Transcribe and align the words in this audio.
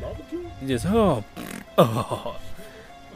barbecue? 0.00 0.44
Just 0.66 0.86
oh, 0.86 1.22
oh, 1.76 2.36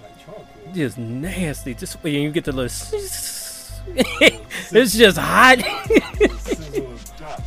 Like 0.03 0.75
just 0.75 0.99
nasty. 0.99 1.75
Just 1.75 1.95
when 2.03 2.13
you 2.15 2.31
get 2.31 2.45
the 2.45 2.53
little, 2.53 2.65
it's 3.97 4.95
just 4.95 5.19
hot. 5.19 5.59
Sizzle 6.39 6.87
and 6.87 6.99
hot. 7.21 7.43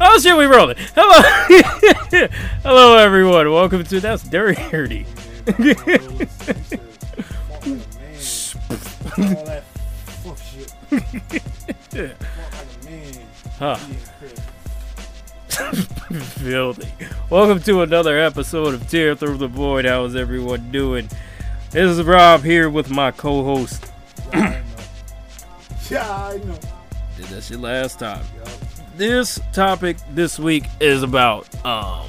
oh 0.00 0.18
shit, 0.20 0.36
we 0.36 0.44
rolling. 0.46 0.76
Hello, 0.94 1.22
hello 2.62 2.96
everyone. 2.96 3.50
Welcome 3.50 3.84
to 3.84 4.00
that's 4.00 4.22
dirty. 4.24 5.06
Huh. 13.58 13.74
Filthy. 15.48 16.88
Welcome 17.28 17.60
to 17.62 17.82
another 17.82 18.16
episode 18.16 18.72
of 18.72 18.88
Tear 18.88 19.16
Through 19.16 19.38
the 19.38 19.48
Void. 19.48 19.84
How 19.84 20.04
is 20.04 20.14
everyone 20.14 20.70
doing? 20.70 21.08
This 21.72 21.98
is 21.98 22.04
Rob 22.04 22.44
here 22.44 22.70
with 22.70 22.88
my 22.88 23.10
co-host. 23.10 23.84
Yeah, 24.32 24.40
I 24.40 24.50
know. 24.50 24.64
Yeah, 25.90 26.08
I 26.08 26.36
know. 26.44 26.58
Did 27.16 27.26
that 27.26 27.42
shit 27.42 27.58
last 27.58 27.98
time. 27.98 28.24
This 28.96 29.40
topic 29.52 29.96
this 30.12 30.38
week 30.38 30.66
is 30.78 31.02
about 31.02 31.52
um. 31.64 32.08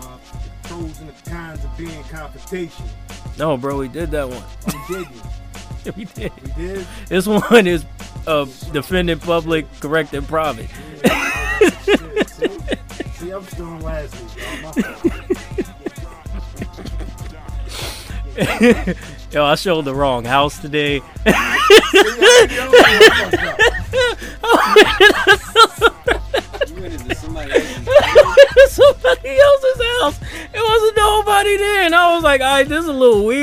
Uh, 0.00 0.18
the 0.62 0.68
pros 0.68 1.00
and 1.00 1.08
the 1.08 1.30
cons 1.30 1.64
of 1.64 1.76
being. 1.76 2.70
No, 3.36 3.56
bro, 3.56 3.76
we 3.78 3.88
did 3.88 4.12
that 4.12 4.28
one. 4.28 4.44
Oh, 4.68 4.86
did 4.88 5.06
you? 5.84 5.92
we 5.96 6.04
did. 6.04 6.32
We 6.44 6.52
did? 6.52 6.86
This 7.08 7.26
one 7.26 7.66
is 7.66 7.84
uh 8.26 8.44
defending 8.72 9.18
public, 9.18 9.66
correcting 9.80 10.22
private. 10.22 10.68
See? 13.16 13.30
I'm 13.30 13.44
still 13.44 13.66
last 13.78 14.14
week, 14.20 14.30
y'all. 14.36 14.62
My 14.62 14.72
fault. 14.72 15.02
Yo, 19.32 19.44
I 19.44 19.54
showed 19.54 19.84
the 19.86 19.94
wrong 19.94 20.24
house 20.24 20.58
today. 20.58 21.00
See, 21.00 21.04
I 21.26 22.68
know 22.70 22.70
you 22.92 23.10
fucked 23.10 23.42
up. 23.42 23.58
You 26.68 26.74
went 26.82 26.92
into 26.94 27.14
somebody 27.14 27.52
else's 29.40 29.80
house. 30.00 30.20
It 30.52 30.62
wasn't 30.62 30.96
nobody 30.96 31.56
there, 31.56 31.82
and 31.82 31.94
I 31.94 32.14
was 32.14 32.22
like, 32.24 32.40
"All 32.40 32.46
right, 32.46 32.68
this 32.68 32.80
is 32.80 32.88
a 32.88 32.92
little 32.92 33.24
weird," 33.24 33.35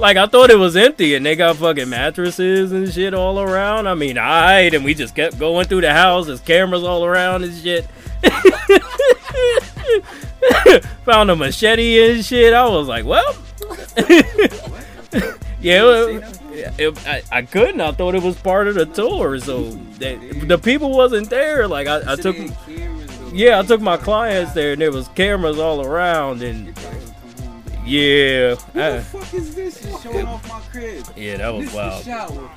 like 0.00 0.16
I 0.16 0.26
thought 0.26 0.50
it 0.50 0.58
was 0.58 0.76
empty, 0.76 1.14
and 1.14 1.24
they 1.24 1.36
got 1.36 1.56
fucking 1.56 1.88
mattresses 1.88 2.72
and 2.72 2.92
shit 2.92 3.14
all 3.14 3.40
around. 3.40 3.86
I 3.86 3.94
mean, 3.94 4.18
alright, 4.18 4.72
and 4.74 4.84
we 4.84 4.94
just 4.94 5.14
kept 5.14 5.38
going 5.38 5.66
through 5.66 5.82
the 5.82 5.92
house. 5.92 6.26
There's 6.26 6.40
cameras 6.40 6.82
all 6.82 7.04
around 7.04 7.44
and 7.44 7.54
shit. 7.54 7.86
Found 11.04 11.30
a 11.30 11.36
machete 11.36 12.10
and 12.12 12.24
shit. 12.24 12.52
I 12.54 12.66
was 12.68 12.88
like, 12.88 13.04
well. 13.04 13.36
yeah, 15.60 15.84
it- 15.84 16.24
it- 16.78 17.06
I, 17.06 17.22
I 17.32 17.42
couldn't. 17.42 17.80
I 17.80 17.92
thought 17.92 18.14
it 18.14 18.22
was 18.22 18.36
part 18.36 18.68
of 18.68 18.74
the 18.74 18.86
tour, 18.86 19.38
so 19.38 19.70
that, 19.98 20.18
the 20.48 20.58
people 20.58 20.90
wasn't 20.96 21.30
there. 21.30 21.66
Like 21.68 21.86
I, 21.86 22.12
I 22.12 22.16
took, 22.16 22.36
yeah, 23.32 23.58
I 23.58 23.62
took 23.62 23.80
my 23.80 23.96
clients 23.96 24.52
there, 24.52 24.72
and 24.72 24.82
there 24.82 24.92
was 24.92 25.08
cameras 25.08 25.58
all 25.58 25.84
around, 25.84 26.42
and 26.42 26.74
yeah, 27.84 28.54
Who 28.54 28.80
the 28.80 29.02
fuck 29.10 29.34
is 29.34 29.54
this? 29.54 29.80
Just 29.82 30.02
showing 30.02 30.26
off 30.26 30.46
my 30.48 30.60
crib. 30.72 31.04
yeah, 31.16 31.36
that 31.38 31.48
was 31.54 31.66
This 31.66 31.74
wild. 31.74 32.04
the 32.04 32.04
shower. 32.04 32.50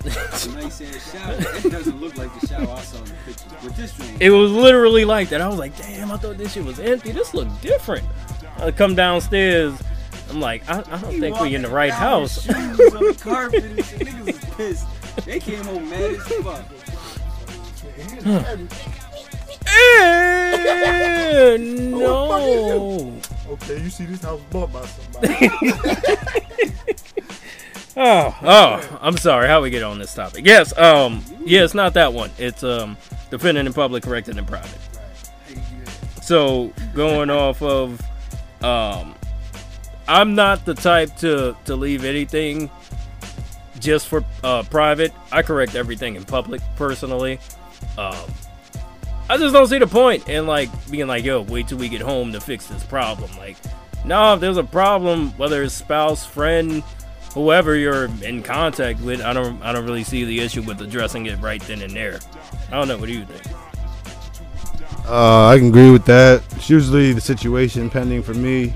nice 0.61 0.81
ass 0.81 1.11
shower. 1.11 1.35
That 1.35 1.71
doesn't 1.71 1.99
look 2.01 2.17
like 2.17 2.39
the 2.41 2.47
shower 2.47 2.69
I 2.69 2.81
saw 2.81 2.97
in 2.99 3.05
the 3.05 3.13
pictures. 3.25 3.45
But 3.63 3.75
this 3.75 3.99
room. 3.99 4.17
It 4.19 4.29
was 4.31 4.51
literally 4.51 5.05
like 5.05 5.29
that. 5.29 5.41
I 5.41 5.47
was 5.47 5.57
like, 5.59 5.75
damn, 5.77 6.11
I 6.11 6.17
thought 6.17 6.37
this 6.37 6.53
shit 6.53 6.63
was 6.65 6.79
empty. 6.79 7.11
This 7.11 7.33
looked 7.33 7.61
different. 7.61 8.05
I 8.57 8.71
come 8.71 8.95
downstairs. 8.95 9.73
I'm 10.29 10.39
like, 10.39 10.67
I, 10.69 10.79
I 10.79 10.97
don't 10.99 11.11
He 11.13 11.19
think 11.19 11.39
we 11.39 11.53
in 11.55 11.61
the 11.63 11.69
right 11.69 11.91
house. 11.91 12.41
Shoes 12.43 12.55
on 12.55 12.75
the 13.03 13.17
carpet 13.21 13.63
and 13.63 13.85
shit. 13.85 13.99
Niggas 14.01 14.25
was 14.25 14.39
pissed. 14.55 14.87
They 15.25 15.39
came 15.39 15.63
home 15.63 15.89
mad 15.89 16.11
as 16.11 16.23
fuck. 16.27 16.65
No. 21.89 23.19
Okay, 23.49 23.81
you 23.81 23.89
see 23.89 24.05
this 24.05 24.21
house 24.23 24.41
bought 24.49 24.71
by 24.73 24.85
somebody. 24.85 25.49
Oh, 27.95 28.35
oh, 28.41 28.99
I'm 29.01 29.17
sorry. 29.17 29.47
How 29.47 29.61
we 29.61 29.69
get 29.69 29.83
on 29.83 29.99
this 29.99 30.15
topic? 30.15 30.45
Yes, 30.45 30.75
um, 30.77 31.23
yeah, 31.45 31.63
it's 31.63 31.75
not 31.75 31.93
that 31.93 32.11
one. 32.11 32.31
It's 32.39 32.63
um, 32.63 32.97
defending 33.29 33.67
in 33.67 33.73
public, 33.73 34.03
correcting 34.03 34.37
in 34.37 34.45
private. 34.45 34.79
So 36.23 36.73
going 36.95 37.29
off 37.29 37.61
of, 37.61 38.01
um, 38.63 39.13
I'm 40.07 40.33
not 40.33 40.65
the 40.65 40.73
type 40.73 41.15
to 41.17 41.55
to 41.65 41.75
leave 41.75 42.03
anything 42.03 42.71
just 43.79 44.07
for 44.07 44.25
uh, 44.43 44.63
private. 44.63 45.13
I 45.31 45.43
correct 45.43 45.75
everything 45.75 46.15
in 46.15 46.23
public 46.23 46.61
personally. 46.75 47.39
Um, 47.97 48.15
I 49.29 49.37
just 49.37 49.53
don't 49.53 49.67
see 49.67 49.77
the 49.77 49.87
point 49.87 50.27
in 50.27 50.45
like 50.45 50.69
being 50.91 51.07
like, 51.07 51.23
yo, 51.23 51.41
wait 51.41 51.67
till 51.67 51.77
we 51.77 51.89
get 51.89 52.01
home 52.01 52.33
to 52.33 52.41
fix 52.41 52.67
this 52.67 52.83
problem. 52.83 53.31
Like, 53.37 53.57
no, 54.05 54.33
if 54.33 54.41
there's 54.41 54.57
a 54.57 54.63
problem, 54.63 55.31
whether 55.37 55.63
it's 55.63 55.73
spouse, 55.73 56.25
friend, 56.25 56.83
whoever 57.33 57.75
you're 57.75 58.09
in 58.21 58.43
contact 58.43 58.99
with, 59.01 59.21
I 59.21 59.33
don't 59.33 59.61
I 59.63 59.71
don't 59.71 59.85
really 59.85 60.03
see 60.03 60.25
the 60.25 60.39
issue 60.39 60.61
with 60.61 60.81
addressing 60.81 61.25
it 61.25 61.39
right 61.39 61.61
then 61.61 61.81
and 61.81 61.95
there. 61.95 62.19
I 62.67 62.71
don't 62.71 62.87
know. 62.87 62.97
What 62.97 63.07
do 63.07 63.13
you 63.13 63.25
think? 63.25 63.55
Uh, 65.05 65.47
I 65.47 65.57
can 65.57 65.67
agree 65.67 65.91
with 65.91 66.05
that. 66.05 66.43
It's 66.55 66.69
usually 66.69 67.13
the 67.13 67.21
situation 67.21 67.89
pending 67.89 68.23
for 68.23 68.33
me, 68.33 68.73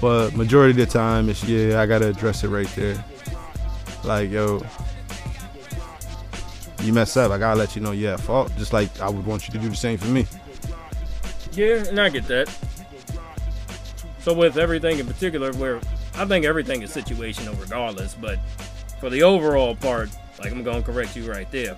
but 0.00 0.34
majority 0.34 0.70
of 0.80 0.88
the 0.88 0.98
time, 0.98 1.28
it's 1.28 1.42
yeah, 1.44 1.80
I 1.80 1.86
gotta 1.86 2.08
address 2.08 2.44
it 2.44 2.48
right 2.48 2.68
there. 2.76 3.02
Like 4.04 4.30
yo, 4.30 4.62
you 6.84 6.92
mess 6.92 7.16
up, 7.16 7.30
I 7.30 7.38
gotta 7.38 7.58
let 7.58 7.74
you 7.74 7.82
know 7.82 7.92
you 7.92 8.08
at 8.08 8.20
fault. 8.20 8.52
Just 8.56 8.72
like 8.72 9.00
I 9.00 9.08
would 9.08 9.24
want 9.26 9.48
you 9.48 9.52
to 9.54 9.58
do 9.58 9.68
the 9.68 9.76
same 9.76 9.98
for 9.98 10.06
me. 10.06 10.26
Yeah, 11.52 11.84
and 11.86 12.00
I 12.00 12.08
get 12.08 12.26
that. 12.28 12.48
So 14.20 14.32
with 14.32 14.56
everything 14.56 14.98
in 14.98 15.06
particular, 15.06 15.52
where 15.52 15.80
I 16.14 16.24
think 16.24 16.44
everything 16.44 16.82
is 16.82 16.94
situational 16.94 17.60
regardless, 17.60 18.14
but 18.14 18.38
for 19.00 19.10
the 19.10 19.22
overall 19.22 19.76
part, 19.76 20.10
like 20.38 20.52
I'm 20.52 20.62
gonna 20.62 20.82
correct 20.82 21.16
you 21.16 21.30
right 21.30 21.50
there. 21.50 21.76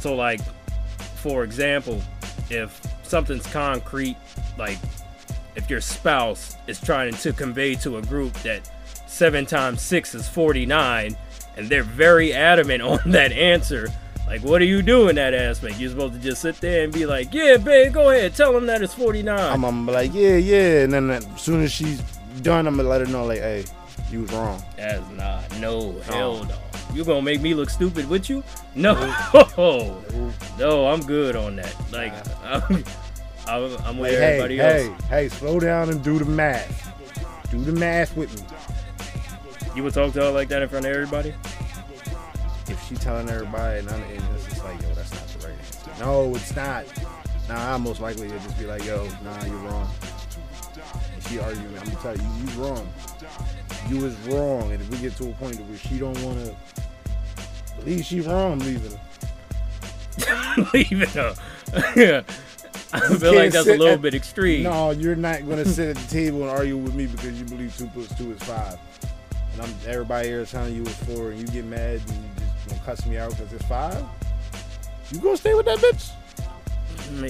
So 0.00 0.14
like, 0.14 0.40
for 1.16 1.44
example, 1.44 2.00
if 2.50 2.80
something's 3.02 3.46
concrete, 3.46 4.16
like 4.58 4.78
if 5.56 5.70
your 5.70 5.80
spouse 5.80 6.56
is 6.66 6.80
trying 6.80 7.14
to 7.14 7.32
convey 7.32 7.74
to 7.76 7.98
a 7.98 8.02
group 8.02 8.32
that 8.42 8.70
seven 9.06 9.46
times 9.46 9.80
six 9.80 10.14
is 10.14 10.28
49, 10.28 11.16
and 11.56 11.68
they're 11.68 11.82
very 11.82 12.32
adamant 12.32 12.82
on 12.82 12.98
that 13.06 13.32
answer, 13.32 13.88
like 14.26 14.42
what 14.42 14.60
are 14.62 14.66
you 14.66 14.82
doing 14.82 15.10
in 15.10 15.16
that 15.16 15.34
aspect? 15.34 15.78
You're 15.78 15.90
supposed 15.90 16.14
to 16.14 16.20
just 16.20 16.42
sit 16.42 16.56
there 16.60 16.84
and 16.84 16.92
be 16.92 17.06
like, 17.06 17.32
yeah, 17.32 17.56
babe, 17.56 17.92
go 17.92 18.10
ahead, 18.10 18.34
tell 18.34 18.52
them 18.52 18.66
that 18.66 18.82
it's 18.82 18.94
49. 18.94 19.38
I'm, 19.38 19.64
I'm 19.64 19.86
like 19.86 20.14
yeah, 20.14 20.36
yeah, 20.36 20.82
and 20.84 20.92
then 20.92 21.10
as 21.10 21.26
soon 21.40 21.62
as 21.62 21.72
she's 21.72 22.00
done, 22.42 22.66
I'm 22.66 22.76
gonna 22.76 22.88
let 22.88 23.00
her 23.00 23.06
know 23.06 23.24
like, 23.24 23.40
hey, 23.40 23.64
you 24.10 24.22
was 24.22 24.32
wrong. 24.32 24.62
That's 24.76 25.08
not. 25.10 25.58
No, 25.58 25.92
hell 26.02 26.44
no. 26.44 26.56
You 26.92 27.04
gonna 27.04 27.22
make 27.22 27.40
me 27.40 27.54
look 27.54 27.70
stupid 27.70 28.08
with 28.08 28.30
you? 28.30 28.44
No, 28.74 28.94
no, 30.58 30.86
I'm 30.86 31.00
good 31.00 31.36
on 31.36 31.56
that. 31.56 31.74
Like, 31.92 32.12
I'm, 32.44 32.84
I'm, 33.46 33.76
I'm 33.84 33.98
with 33.98 34.12
Like, 34.12 34.20
everybody 34.20 34.56
hey, 34.58 34.88
else. 34.88 35.02
Hey, 35.02 35.22
hey, 35.22 35.28
slow 35.28 35.58
down 35.58 35.90
and 35.90 36.02
do 36.02 36.18
the 36.18 36.24
math. 36.24 36.92
Do 37.50 37.58
the 37.58 37.72
math 37.72 38.16
with 38.16 38.34
me. 38.40 38.46
You 39.74 39.82
would 39.82 39.94
talk 39.94 40.12
to 40.12 40.20
her 40.22 40.30
like 40.30 40.48
that 40.48 40.62
in 40.62 40.68
front 40.68 40.86
of 40.86 40.92
everybody? 40.92 41.34
She 42.88 42.94
telling 42.96 43.28
everybody 43.28 43.78
and, 43.80 43.88
I'm, 43.90 44.02
and 44.02 44.22
it's 44.34 44.46
just 44.46 44.64
like, 44.64 44.80
yo, 44.82 44.88
that's 44.94 45.12
not 45.12 45.26
the 45.28 45.48
right 45.48 45.56
answer. 45.58 46.04
No, 46.04 46.34
it's 46.34 46.54
not. 46.54 46.84
Nah, 47.48 47.74
I'm 47.74 47.82
most 47.82 48.00
likely 48.00 48.28
to 48.28 48.38
just 48.38 48.58
be 48.58 48.66
like, 48.66 48.84
yo, 48.84 49.08
nah, 49.22 49.44
you're 49.44 49.56
wrong. 49.56 49.88
And 51.14 51.22
she 51.24 51.38
arguing, 51.38 51.76
I'm 51.78 51.84
gonna 51.84 51.96
tell 52.00 52.16
you, 52.16 52.22
you 52.22 52.62
wrong. 52.62 52.88
You 53.88 54.04
is 54.06 54.16
wrong. 54.28 54.72
And 54.72 54.80
if 54.80 54.90
we 54.90 54.98
get 54.98 55.16
to 55.16 55.28
a 55.28 55.32
point 55.34 55.60
where 55.60 55.78
she 55.78 55.98
don't 55.98 56.18
wanna 56.22 56.54
believe 57.78 58.04
she 58.04 58.20
wrong, 58.20 58.58
leaving 58.60 58.92
her. 58.92 59.00
Leave 60.72 61.02
it 61.02 61.16
up. 61.16 61.36
I 62.92 63.00
feel 63.16 63.34
like 63.34 63.50
that's 63.50 63.66
a 63.66 63.76
little 63.76 63.88
at- 63.88 64.02
bit 64.02 64.14
extreme. 64.14 64.62
No, 64.62 64.92
you're 64.92 65.16
not 65.16 65.40
gonna 65.48 65.64
sit 65.64 65.96
at 65.96 65.96
the 65.96 66.08
table 66.08 66.42
and 66.42 66.50
argue 66.50 66.76
with 66.76 66.94
me 66.94 67.06
because 67.06 67.38
you 67.38 67.44
believe 67.44 67.76
two 67.76 67.88
plus 67.88 68.16
two 68.16 68.32
is 68.32 68.42
five. 68.44 68.78
And 69.52 69.62
I'm 69.62 69.74
everybody 69.86 70.28
here 70.28 70.40
is 70.40 70.50
telling 70.52 70.74
you 70.74 70.82
it's 70.82 70.94
four, 71.04 71.30
and 71.30 71.40
you 71.40 71.46
get 71.46 71.64
mad 71.64 72.00
and 72.08 72.23
gonna 72.68 72.80
cuss 72.84 73.04
me 73.06 73.16
out 73.18 73.30
because 73.30 73.52
it's 73.52 73.64
five. 73.66 74.02
You 75.10 75.18
gonna 75.20 75.36
stay 75.36 75.54
with 75.54 75.66
that 75.66 75.78
bitch? 75.78 76.10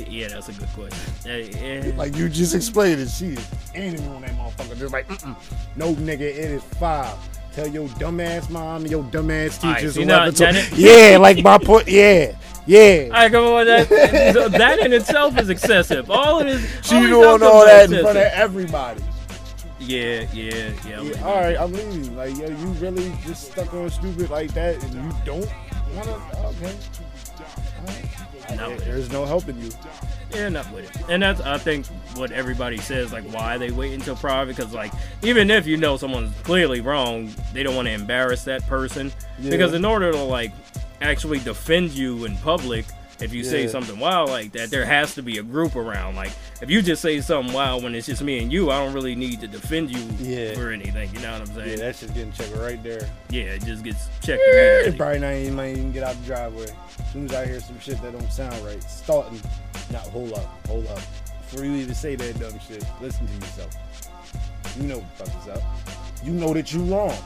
Yeah, 0.09 0.29
that's 0.29 0.49
a 0.49 0.53
good 0.53 0.69
question. 0.69 1.13
Yeah, 1.27 1.81
yeah. 1.87 1.93
Like 1.97 2.17
you 2.17 2.29
just 2.29 2.55
explained 2.55 3.01
it. 3.01 3.09
She 3.09 3.29
is 3.33 3.51
aiming 3.75 4.07
on 4.09 4.23
that 4.23 4.31
motherfucker. 4.37 4.79
Just 4.79 4.93
like, 4.93 5.09
Mm-mm. 5.09 5.37
no 5.77 5.95
nigga, 5.95 6.21
it 6.21 6.37
is 6.39 6.63
five. 6.63 7.17
Tell 7.53 7.67
your 7.69 7.89
dumbass 7.89 8.51
mom 8.51 8.83
and 8.83 8.91
your 8.91 9.03
dumbass 9.05 9.61
teachers 9.61 9.95
so 9.95 10.01
who 10.01 10.07
now- 10.07 10.25
never 10.25 10.37
told- 10.37 10.55
now- 10.55 10.67
Yeah, 10.75 11.19
like 11.19 11.43
my 11.43 11.59
point. 11.59 11.89
Yeah, 11.89 12.33
Yeah. 12.67 13.05
All 13.05 13.11
right, 13.11 13.31
come 13.33 13.45
on. 13.45 13.67
That, 13.67 13.89
that 14.53 14.79
in 14.81 14.93
itself 14.93 15.39
is 15.39 15.49
excessive. 15.51 16.11
All 16.11 16.41
of 16.41 16.47
this. 16.47 16.63
she 16.87 16.99
doing 16.99 17.43
all 17.43 17.65
that 17.65 17.93
in 17.93 18.01
front 18.01 18.17
of 18.19 18.25
everybody. 18.33 19.03
Yeah, 19.79 20.27
yeah, 20.33 20.71
yeah. 20.87 21.01
I'm 21.01 21.07
Yeah, 21.11 21.25
all 21.27 21.35
right, 21.41 21.57
I'm 21.59 21.73
leaving. 21.73 22.17
Like, 22.17 22.37
yo, 22.39 22.49
you 22.49 22.67
really 22.79 23.13
just 23.27 23.51
stuck 23.53 23.73
on 23.75 23.91
stupid 23.91 24.31
like 24.31 24.53
that, 24.55 24.83
and 24.83 24.95
you 24.95 25.13
don't 25.25 25.49
want 25.95 26.05
to? 26.05 26.15
Okay. 26.47 26.77
Right. 27.87 28.57
Not 28.57 28.73
I- 28.73 28.77
there's 28.77 29.11
no 29.11 29.25
helping 29.25 29.61
you. 29.61 29.71
Yeah, 30.33 30.49
not 30.49 30.71
with 30.73 30.85
it. 30.85 31.03
And 31.09 31.23
that's 31.23 31.41
I 31.41 31.59
think 31.59 31.87
what 32.17 32.31
everybody 32.33 32.79
says 32.79 33.13
like 33.13 33.25
why 33.33 33.57
they 33.57 33.71
wait 33.71 33.93
until 33.95 34.17
private 34.17 34.57
because 34.57 34.73
like 34.73 34.93
even 35.23 35.51
if 35.51 35.67
you 35.67 35.77
know 35.77 35.97
someone's 35.97 36.35
clearly 36.43 36.81
wrong, 36.81 37.33
they 37.53 37.63
don't 37.63 37.77
want 37.77 37.87
to 37.87 37.93
embarrass 37.93 38.43
that 38.45 38.67
person 38.67 39.13
Yeah. 39.39 39.51
because 39.51 39.75
in 39.75 39.85
order 39.85 40.11
to 40.13 40.19
like 40.23 40.53
actually 41.01 41.39
defend 41.41 41.91
you 41.93 42.25
in 42.25 42.37
public. 42.39 42.85
If 43.21 43.33
you 43.33 43.45
say 43.45 43.69
something 43.69 43.99
wild 43.99 44.29
like 44.31 44.53
that, 44.53 44.71
there 44.71 44.85
has 44.85 45.15
to 45.15 45.23
be 45.23 45.39
a 45.39 45.43
group 45.43 45.77
around. 45.77 46.17
Like, 46.17 46.33
if 46.61 46.69
you 46.69 46.83
just 46.83 47.01
say 47.01 47.21
something 47.21 47.55
wild 47.55 47.85
when 47.85 47.95
it's 47.95 48.07
just 48.07 48.23
me 48.23 48.43
and 48.43 48.53
you, 48.53 48.71
I 48.71 48.79
don't 48.85 48.93
really 48.93 49.15
need 49.15 49.41
to 49.41 49.47
defend 49.47 49.91
you 49.91 50.03
Yeah. 50.19 50.55
for 50.55 50.71
anything. 50.73 51.11
You 51.15 51.21
know 51.21 51.33
what 51.33 51.49
I'm 51.49 51.55
saying? 51.55 51.71
Yeah, 51.71 51.77
that's 51.77 52.01
just 52.01 52.13
getting 52.15 52.33
checked 52.33 52.57
right 52.57 52.83
there. 52.83 53.09
Yeah, 53.31 53.43
it 53.45 53.65
just 53.65 53.85
gets 53.85 54.09
checked 54.21 54.43
It 54.45 54.75
immediately. 54.83 54.99
probably 54.99 55.19
not 55.21 55.35
even 55.35 55.55
might 55.55 55.71
even 55.77 55.93
get 55.93 56.03
out 56.03 56.17
the 56.21 56.27
driveway. 56.27 56.67
As 56.99 57.13
soon 57.13 57.25
as 57.27 57.35
I 57.35 57.47
hear 57.47 57.61
some 57.61 57.79
shit 57.81 58.03
that 58.03 58.13
don't 58.13 58.33
sound 58.33 58.55
right, 58.67 58.83
starting. 58.83 59.41
Now 59.91 59.99
hold 60.01 60.33
up, 60.33 60.67
hold 60.67 60.87
up. 60.89 61.01
Before 61.51 61.65
you 61.65 61.73
even 61.77 61.95
say 61.95 62.17
that 62.17 62.39
dumb 62.41 62.59
shit, 62.67 62.85
listen 63.01 63.27
to 63.29 63.33
yourself. 63.35 63.77
You 64.77 64.89
know 64.89 64.99
what 64.99 65.19
the 65.19 65.25
fuck 65.31 65.43
is 65.43 65.49
up. 65.51 65.63
You 66.25 66.33
know 66.33 66.53
that 66.53 66.73
you 66.73 66.83
wrong, 66.85 67.17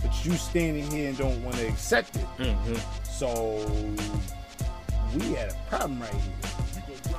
but 0.00 0.24
you 0.24 0.32
standing 0.36 0.90
here 0.90 1.08
and 1.10 1.18
don't 1.18 1.44
want 1.44 1.56
to 1.56 1.68
accept 1.68 2.16
it. 2.16 2.22
hmm 2.38 2.74
So 3.04 3.66
we 5.14 5.32
had 5.34 5.50
a 5.50 5.54
problem 5.68 6.00
right 6.00 6.12
here. 6.12 6.32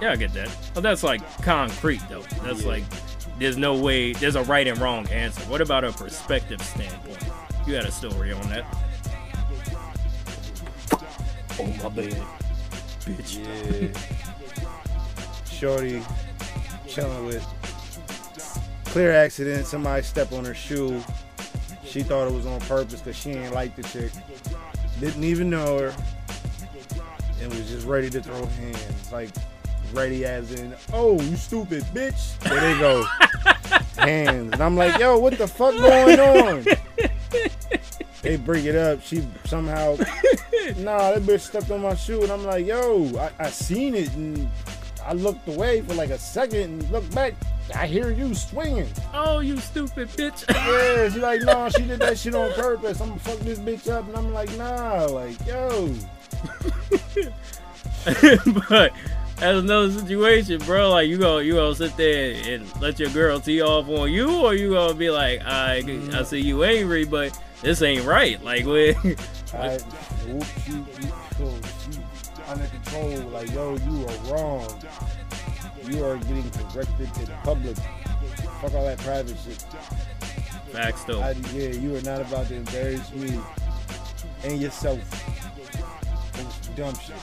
Yeah, 0.01 0.11
I 0.11 0.15
get 0.15 0.33
that. 0.33 0.49
But 0.73 0.81
that's 0.81 1.03
like 1.03 1.21
concrete, 1.41 2.01
though. 2.09 2.23
That's 2.43 2.61
Yeah. 2.61 2.67
like, 2.67 2.83
there's 3.39 3.57
no 3.57 3.75
way, 3.75 4.13
there's 4.13 4.35
a 4.35 4.43
right 4.43 4.67
and 4.67 4.77
wrong 4.79 5.07
answer. 5.09 5.41
What 5.43 5.61
about 5.61 5.83
a 5.83 5.91
perspective 5.91 6.61
standpoint? 6.61 7.23
You 7.67 7.75
had 7.75 7.85
a 7.85 7.91
story 7.91 8.33
on 8.33 8.49
that. 8.49 8.65
Oh, 11.59 11.67
my 11.83 11.89
bad. 11.89 12.23
Bitch. 13.01 13.91
Yeah. 13.91 13.99
Shorty 15.49 16.01
chilling 16.87 17.25
with 17.25 17.45
clear 18.85 19.11
accident. 19.13 19.65
Somebody 19.65 20.03
stepped 20.03 20.33
on 20.33 20.45
her 20.45 20.53
shoe. 20.53 21.01
She 21.85 22.01
thought 22.03 22.27
it 22.27 22.33
was 22.33 22.45
on 22.45 22.59
purpose 22.61 23.01
because 23.01 23.15
she 23.15 23.31
ain't 23.31 23.53
like 23.53 23.75
the 23.75 23.83
chick. 23.83 24.11
Didn't 24.99 25.23
even 25.23 25.49
know 25.49 25.79
her. 25.79 25.95
And 27.43 27.53
was 27.53 27.69
just 27.69 27.85
ready 27.85 28.09
to 28.09 28.21
throw 28.21 28.45
hands. 28.45 29.11
Like 29.11 29.29
ready 29.91 30.25
as 30.25 30.51
in, 30.53 30.73
oh, 30.91 31.21
you 31.21 31.35
stupid 31.35 31.83
bitch. 31.93 32.39
There 32.39 32.59
they 32.59 32.79
go. 32.79 33.03
hands. 33.97 34.53
And 34.53 34.61
I'm 34.61 34.75
like, 34.75 34.99
yo, 34.99 35.19
what 35.19 35.37
the 35.37 35.47
fuck 35.47 35.75
going 35.75 36.19
on? 36.19 36.65
They 38.21 38.37
bring 38.37 38.63
it 38.63 38.75
up. 38.77 39.01
She 39.01 39.21
somehow 39.43 39.97
nah, 40.77 41.11
that 41.11 41.23
bitch 41.23 41.41
stepped 41.41 41.69
on 41.71 41.81
my 41.81 41.95
shoe, 41.95 42.23
and 42.23 42.31
I'm 42.31 42.45
like, 42.45 42.65
yo, 42.65 43.11
I, 43.17 43.31
I 43.45 43.49
seen 43.49 43.95
it, 43.95 44.13
and 44.13 44.49
I 45.05 45.13
looked 45.13 45.47
away 45.47 45.81
for 45.81 45.93
like 45.93 46.09
a 46.09 46.17
second 46.17 46.61
and 46.61 46.91
looked 46.91 47.13
back. 47.13 47.33
I 47.75 47.87
hear 47.87 48.11
you 48.11 48.33
swinging. 48.33 48.87
Oh, 49.13 49.39
you 49.39 49.57
stupid 49.57 50.09
bitch. 50.09 50.45
Yeah, 50.49 51.09
she 51.09 51.19
like, 51.19 51.41
nah, 51.41 51.69
she 51.69 51.83
did 51.83 51.99
that 51.99 52.17
shit 52.19 52.35
on 52.35 52.51
purpose. 52.53 53.01
I'm 53.01 53.09
gonna 53.09 53.19
fuck 53.19 53.39
this 53.39 53.59
bitch 53.59 53.89
up, 53.91 54.07
and 54.07 54.15
I'm 54.15 54.33
like, 54.33 54.55
nah, 54.57 55.05
like, 55.05 55.35
yo, 55.45 55.93
but 58.69 58.93
that's 59.37 59.59
another 59.59 59.91
situation, 59.91 60.59
bro. 60.59 60.91
Like 60.91 61.07
you 61.07 61.17
go, 61.17 61.39
you 61.39 61.55
gonna 61.55 61.75
sit 61.75 61.95
there 61.97 62.35
and 62.45 62.81
let 62.81 62.99
your 62.99 63.09
girl 63.09 63.39
tee 63.39 63.61
off 63.61 63.87
on 63.89 64.11
you, 64.11 64.41
or 64.41 64.53
you 64.53 64.71
gonna 64.71 64.93
be 64.93 65.09
like, 65.09 65.41
I, 65.43 65.83
I 66.13 66.23
see 66.23 66.39
you 66.39 66.63
angry, 66.63 67.05
but 67.05 67.37
this 67.61 67.81
ain't 67.81 68.05
right. 68.05 68.41
Like, 68.43 68.65
we, 68.65 68.89
I, 69.53 69.77
whoop, 70.27 70.45
you, 70.67 70.85
you, 71.01 71.13
you 71.39 72.03
under 72.47 72.65
control. 72.67 73.17
Like, 73.29 73.51
yo, 73.51 73.75
you 73.77 74.05
are 74.07 74.33
wrong. 74.33 74.81
You 75.85 76.05
are 76.05 76.17
getting 76.17 76.49
corrected 76.51 77.09
in 77.17 77.27
public. 77.43 77.77
Fuck 78.61 78.73
all 78.73 78.85
that 78.85 78.99
private 78.99 79.37
shit. 79.43 79.61
facts 80.71 81.03
though. 81.03 81.21
I, 81.21 81.31
yeah, 81.53 81.69
you 81.69 81.95
are 81.95 82.01
not 82.01 82.21
about 82.21 82.47
to 82.47 82.55
embarrass 82.55 83.11
me 83.13 83.39
and 84.43 84.61
yourself. 84.61 84.99
Dumb 86.75 86.93
shit. 86.95 87.15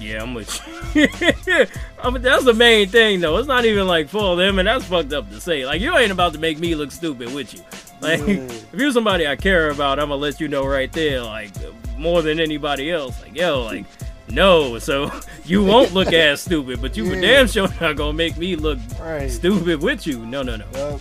Yeah, 0.00 0.22
I'm 0.22 0.34
with 0.34 0.50
you. 0.94 1.06
I 2.02 2.10
mean, 2.10 2.20
that's 2.22 2.44
the 2.44 2.52
main 2.52 2.88
thing, 2.88 3.20
though. 3.20 3.36
It's 3.38 3.46
not 3.48 3.64
even 3.64 3.86
like 3.86 4.08
for 4.08 4.36
them, 4.36 4.58
and 4.58 4.66
that's 4.68 4.84
fucked 4.84 5.12
up 5.12 5.30
to 5.30 5.40
say. 5.40 5.64
Like, 5.64 5.80
you 5.80 5.96
ain't 5.96 6.10
about 6.12 6.32
to 6.34 6.38
make 6.38 6.58
me 6.58 6.74
look 6.74 6.90
stupid 6.90 7.32
with 7.32 7.54
you. 7.54 7.60
Like, 8.00 8.18
Yeah. 8.26 8.34
if 8.34 8.74
you're 8.74 8.90
somebody 8.92 9.26
I 9.26 9.36
care 9.36 9.70
about, 9.70 9.98
I'm 9.98 10.08
gonna 10.08 10.20
let 10.20 10.40
you 10.40 10.48
know 10.48 10.66
right 10.66 10.92
there, 10.92 11.22
like, 11.22 11.50
more 11.96 12.22
than 12.22 12.40
anybody 12.40 12.90
else. 12.90 13.20
Like, 13.22 13.36
yo, 13.36 13.62
like, 13.62 13.84
no. 14.28 14.78
So 14.80 15.10
you 15.44 15.64
won't 15.64 15.94
look 15.94 16.12
as 16.12 16.42
stupid, 16.42 16.82
but 16.82 16.96
you 16.96 17.04
were 17.08 17.14
Yeah. 17.14 17.20
damn 17.20 17.46
sure 17.46 17.68
not 17.80 17.94
gonna 17.96 18.12
make 18.12 18.36
me 18.36 18.56
look 18.56 18.80
Right. 19.00 19.30
stupid 19.30 19.80
with 19.80 20.06
you. 20.08 20.26
No, 20.26 20.42
no, 20.42 20.56
no. 20.56 20.64
Well, 20.72 21.00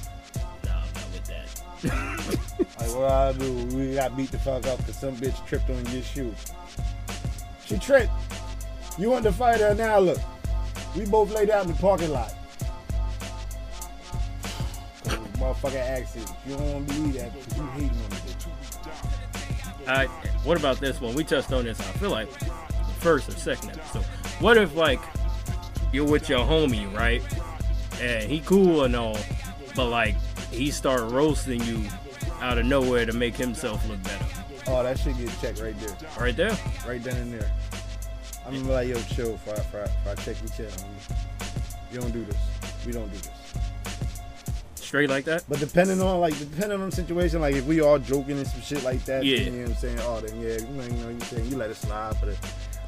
No, 0.66 0.72
I'm 0.72 0.94
not 0.94 1.04
with 1.14 2.32
that. 2.32 2.40
What 2.94 3.12
I 3.12 3.34
do, 3.34 3.66
we 3.76 3.96
got 3.96 4.16
beat 4.16 4.32
the 4.32 4.40
fuck 4.40 4.66
up 4.68 4.78
because 4.80 4.98
some 4.98 5.16
bitch 5.16 5.46
tripped 5.48 5.70
on 5.70 5.86
your 5.88 6.04
shoe. 6.04 6.34
She 7.66 7.78
tripped. 7.78 8.12
You 8.98 9.10
want 9.10 9.24
to 9.24 9.32
fight 9.32 9.60
her 9.60 9.74
now? 9.74 10.00
Look, 10.00 10.20
we 10.96 11.06
both 11.06 11.32
laid 11.32 11.50
out 11.50 11.66
in 11.66 11.72
the 11.72 11.78
parking 11.78 12.12
lot. 12.12 12.34
Motherfucker 15.04 15.76
accident. 15.76 16.32
You 16.46 16.56
don't 16.56 16.74
want 16.74 16.88
to 16.88 16.94
believe 16.94 17.14
that 17.16 17.34
because 17.34 17.58
you 17.58 17.66
hating 17.68 17.90
on 17.90 18.10
bitch. 18.10 18.44
I, 19.88 20.06
what 20.46 20.58
about 20.58 20.80
this 20.80 21.02
one? 21.02 21.14
We 21.16 21.24
touched 21.24 21.52
on 21.52 21.66
this. 21.66 21.80
I 21.80 21.84
feel 21.94 22.12
like 22.12 22.30
first 23.00 23.28
or 23.28 23.34
second 23.34 23.72
episode. 23.72 24.06
What 24.40 24.58
if 24.58 24.76
like 24.76 25.02
you're 25.92 26.08
with 26.08 26.30
your 26.30 26.40
homie, 26.40 26.92
right? 26.96 27.22
And 28.02 28.24
he 28.30 28.40
cool 28.42 28.84
and 28.84 28.96
all, 28.96 29.18
but 29.76 29.90
like 29.90 30.16
he 30.52 30.72
start 30.72 31.12
roasting 31.12 31.62
you 31.64 31.88
out 32.44 32.58
of 32.58 32.66
nowhere 32.66 33.06
to 33.06 33.14
make 33.14 33.36
himself 33.36 33.88
look 33.88 34.04
better. 34.04 34.26
Oh, 34.68 34.84
that 34.84 35.00
should 35.00 35.18
get 35.18 35.30
checked 35.40 35.60
right 35.62 35.76
there, 35.80 35.98
Right 36.20 36.36
there. 36.36 36.58
right 36.88 37.02
then 37.02 37.16
and 37.18 37.34
there. 37.34 37.50
I'm 38.46 38.54
gonna 38.54 38.66
be 38.66 38.72
like, 38.72 38.88
yo, 38.90 39.02
chill, 39.16 39.38
for 39.38 39.52
I, 39.52 39.60
for 39.60 39.82
I, 39.84 39.88
for 39.88 40.10
I 40.10 40.16
check 40.16 40.36
your 40.42 40.50
chin. 40.52 40.66
homie. 40.68 41.94
You 41.94 42.00
don't 42.02 42.12
do 42.12 42.26
this. 42.26 42.36
We 42.86 42.92
don't 42.92 43.10
do 43.12 43.18
this. 43.18 43.30
Straight 44.76 45.10
like 45.10 45.24
that. 45.26 45.44
But 45.48 45.60
depending 45.60 46.02
on 46.02 46.20
like 46.20 46.38
depending 46.38 46.82
on 46.82 46.90
the 46.90 46.96
situation, 46.96 47.40
like 47.40 47.56
if 47.56 47.66
we 47.66 47.80
all 47.82 47.98
joking 47.98 48.38
and 48.38 48.46
some 48.48 48.62
shit 48.62 48.84
like 48.84 49.04
that, 49.06 49.24
Yeah. 49.24 49.38
you 49.38 49.52
know 49.52 49.62
what 49.62 49.70
I'm 49.70 49.76
saying? 49.78 50.00
Oh, 50.02 50.20
then 50.20 50.42
yeah, 50.42 50.58
you 50.58 50.68
know, 50.68 50.84
you 50.84 51.04
know, 51.04 51.10
you 51.10 51.20
saying 51.22 51.50
you 51.50 51.58
let 51.58 51.70
it 51.72 51.76
slide. 51.78 52.18
for 52.18 52.26
But 52.26 52.38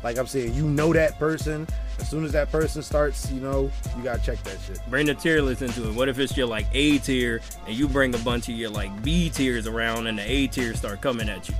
like 0.06 0.20
I'm 0.20 0.28
saying, 0.28 0.54
you 0.54 0.66
know 0.68 0.94
that 0.94 1.18
person. 1.18 1.68
As 2.00 2.08
soon 2.08 2.26
as 2.26 2.32
that 2.34 2.52
person 2.52 2.84
starts, 2.84 3.32
you 3.32 3.42
know, 3.42 3.72
you 3.98 4.04
gotta 4.04 4.22
check 4.22 4.38
that 4.44 4.58
shit. 4.68 4.80
Bring 4.88 5.08
the 5.08 5.16
tier 5.16 5.42
list 5.42 5.64
into 5.64 5.90
it. 5.90 5.96
What 5.96 6.08
if 6.10 6.20
it's 6.20 6.38
your 6.38 6.46
like 6.46 6.68
A 6.74 7.00
tier 7.00 7.42
and 7.66 7.76
you 7.76 7.88
bring 7.88 8.14
a 8.14 8.20
bunch 8.20 8.48
of 8.48 8.54
your 8.54 8.70
like 8.70 8.92
B 9.02 9.32
tiers 9.32 9.66
around 9.66 10.06
and 10.06 10.20
the 10.20 10.22
A 10.32 10.46
tiers 10.46 10.78
start 10.78 11.02
coming 11.02 11.28
at 11.28 11.50
you? 11.50 11.56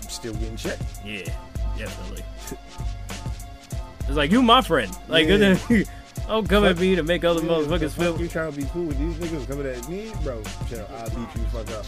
I'm 0.00 0.08
still 0.08 0.34
getting 0.34 0.56
checked. 0.56 0.80
Yeah, 1.04 1.24
definitely. 1.76 2.22
It's 4.06 4.10
like 4.16 4.30
you 4.30 4.42
my 4.42 4.60
friend. 4.62 4.96
Like 5.08 5.26
Yeah. 5.26 5.56
don't 6.28 6.48
come 6.48 6.64
at 6.66 6.78
me 6.78 6.94
to 6.94 7.02
make 7.02 7.24
other 7.24 7.40
Yeah, 7.44 7.48
motherfuckers 7.50 7.80
the 7.80 7.90
feel 7.90 8.20
You 8.20 8.28
trying 8.28 8.52
to 8.52 8.56
be 8.60 8.66
cool 8.72 8.84
with 8.84 8.98
these 8.98 9.14
niggas 9.16 9.48
coming 9.48 9.66
at 9.66 9.88
me, 9.88 10.12
bro? 10.22 10.40
Chill, 10.68 10.88
I'll 10.98 11.10
beat 11.10 11.18
you 11.34 11.44
fuck 11.52 11.68
up. 11.72 11.84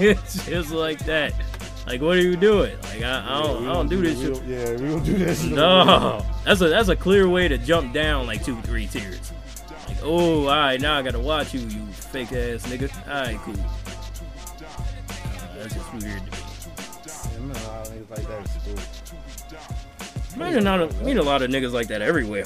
it's 0.00 0.44
just 0.48 0.72
like 0.72 0.98
that. 1.04 1.32
Like, 1.86 2.00
what 2.00 2.16
are 2.16 2.22
you 2.22 2.36
doing? 2.36 2.76
Like, 2.82 3.02
I, 3.02 3.24
I 3.26 3.42
don't, 3.42 3.64
Yeah, 3.64 3.70
I 3.70 3.74
don't 3.74 3.88
do 3.88 4.00
this 4.00 4.18
shit. 4.20 4.42
Yeah, 4.44 4.70
we 4.72 4.88
don't 4.88 5.04
do 5.04 5.16
this. 5.18 5.44
No, 5.44 6.24
that's 6.44 6.60
a 6.60 6.68
that's 6.68 6.88
a 6.88 6.96
clear 6.96 7.28
way 7.28 7.46
to 7.48 7.58
jump 7.58 7.92
down 7.92 8.26
like 8.26 8.42
two, 8.44 8.60
three 8.62 8.86
tiers. 8.86 9.32
Like, 9.88 9.98
oh, 10.02 10.42
all 10.42 10.46
right, 10.46 10.80
now 10.80 10.96
I 10.98 11.02
gotta 11.02 11.18
watch 11.18 11.52
you, 11.52 11.60
you 11.60 11.84
fake 11.86 12.32
ass 12.32 12.66
nigga. 12.66 12.90
All 13.06 13.22
right, 13.22 13.38
cool. 13.40 13.54
Uh, 15.10 15.58
that's 15.58 15.74
just 15.74 15.92
weird. 15.92 16.22
Yeah, 17.32 17.40
man, 17.40 17.56
a 17.56 17.68
lot 17.68 17.86
of 17.86 17.92
niggas 17.92 18.10
like 18.10 18.26
that 18.28 18.40
at 18.40 18.48
school. 18.48 20.42
I 20.42 20.50
mean, 20.50 20.64
not 20.64 20.80
a, 20.80 20.86
meet 21.04 21.16
a 21.16 21.22
lot 21.22 21.42
of 21.42 21.50
niggas 21.50 21.72
like 21.72 21.88
that 21.88 22.02
everywhere. 22.02 22.44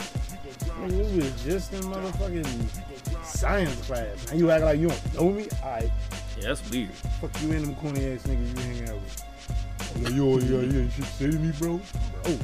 We 0.80 0.96
was 1.16 1.44
just 1.44 1.72
in 1.72 1.80
motherfucking 1.82 3.24
science 3.24 3.86
class. 3.86 4.30
And 4.30 4.38
you 4.38 4.50
act 4.50 4.64
like 4.64 4.78
you 4.78 4.88
don't 4.88 5.14
know 5.14 5.30
me? 5.30 5.48
Alright. 5.62 5.90
Yeah, 6.38 6.48
that's 6.48 6.70
weird. 6.70 6.90
Fuck 6.92 7.30
you 7.42 7.52
and 7.52 7.64
them 7.66 7.74
corny 7.76 8.12
ass 8.12 8.22
niggas 8.24 8.56
you 8.56 8.62
hang 8.62 8.88
out 8.88 8.94
with. 8.96 9.24
Like, 10.02 10.14
yo, 10.14 10.38
yeah, 10.38 10.60
yeah, 10.60 10.82
you 10.82 10.90
should 10.90 11.04
say 11.04 11.30
to 11.30 11.38
me, 11.38 11.52
bro. 11.58 11.80
Oh, 12.24 12.38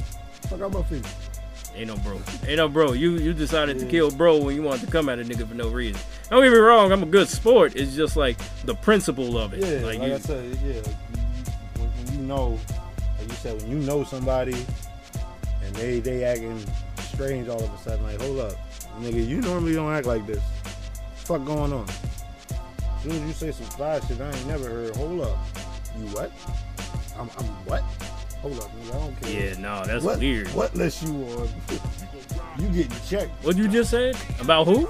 fuck 0.47 0.61
out 0.61 0.73
my 0.73 0.83
face. 0.83 1.03
Ain't 1.75 1.87
no 1.87 1.97
bro. 1.97 2.21
Ain't 2.47 2.57
no 2.57 2.69
bro. 2.69 2.93
You 2.93 3.17
you 3.17 3.33
decided 3.33 3.79
to 3.79 3.85
kill 3.85 4.09
bro 4.09 4.37
when 4.41 4.55
you 4.55 4.61
wanted 4.61 4.85
to 4.85 4.91
come 4.91 5.09
at 5.09 5.19
a 5.19 5.23
nigga 5.23 5.45
for 5.47 5.55
no 5.55 5.67
reason. 5.67 6.01
Don't 6.29 6.41
get 6.41 6.51
me 6.51 6.57
wrong. 6.57 6.93
I'm 6.93 7.03
a 7.03 7.05
good 7.05 7.27
sport. 7.27 7.75
It's 7.75 7.95
just 7.95 8.15
like 8.15 8.37
the 8.63 8.75
principle 8.75 9.37
of 9.37 9.53
it. 9.53 9.59
Yeah, 9.59 9.85
like 9.85 9.99
like, 9.99 10.07
you, 10.07 10.15
I 10.15 10.19
said, 10.19 10.57
yeah. 10.63 10.81
When, 11.77 12.13
you 12.13 12.25
know, 12.25 12.57
like 13.19 13.25
like 13.25 13.31
you 13.31 13.37
said, 13.37 13.61
when 13.61 13.71
you 13.71 13.79
know 13.79 14.03
somebody 14.03 14.55
and 15.63 15.75
they 15.75 15.99
they 15.99 16.23
acting 16.23 16.63
strange 16.99 17.47
all 17.47 17.61
of 17.61 17.73
a 17.73 17.77
sudden, 17.79 18.03
like 18.03 18.21
hold 18.21 18.39
up, 18.39 18.53
nigga, 18.99 19.27
you 19.27 19.41
normally 19.41 19.73
don't 19.73 19.91
act 19.91 20.05
like 20.05 20.25
this. 20.27 20.43
Fuck 21.15 21.43
going 21.43 21.73
on? 21.73 21.87
As 21.89 23.03
soon 23.03 23.13
as 23.13 23.21
you 23.21 23.33
say 23.33 23.51
some 23.51 23.65
fly 23.77 23.99
shit, 24.01 24.21
I 24.21 24.31
ain't 24.31 24.47
never 24.47 24.69
heard. 24.69 24.95
Hold 24.95 25.21
up, 25.21 25.37
you 25.97 26.05
what? 26.09 26.31
I'm, 27.17 27.29
I'm 27.37 27.45
what? 27.65 27.81
Hold 28.41 28.59
up, 28.59 28.71
nigga, 28.77 28.89
I 28.95 28.99
don't 28.99 29.21
care. 29.21 29.31
Yeah, 29.49 29.57
no, 29.59 29.85
that's 29.85 30.03
what, 30.03 30.19
weird. 30.19 30.47
What 30.49 30.75
lets 30.75 31.01
you 31.01 31.09
on? 31.09 31.49
you 32.59 32.67
getting 32.69 32.97
checked? 33.07 33.31
What 33.43 33.55
you 33.55 33.67
just 33.67 33.89
said 33.89 34.17
about 34.39 34.67
who? 34.67 34.85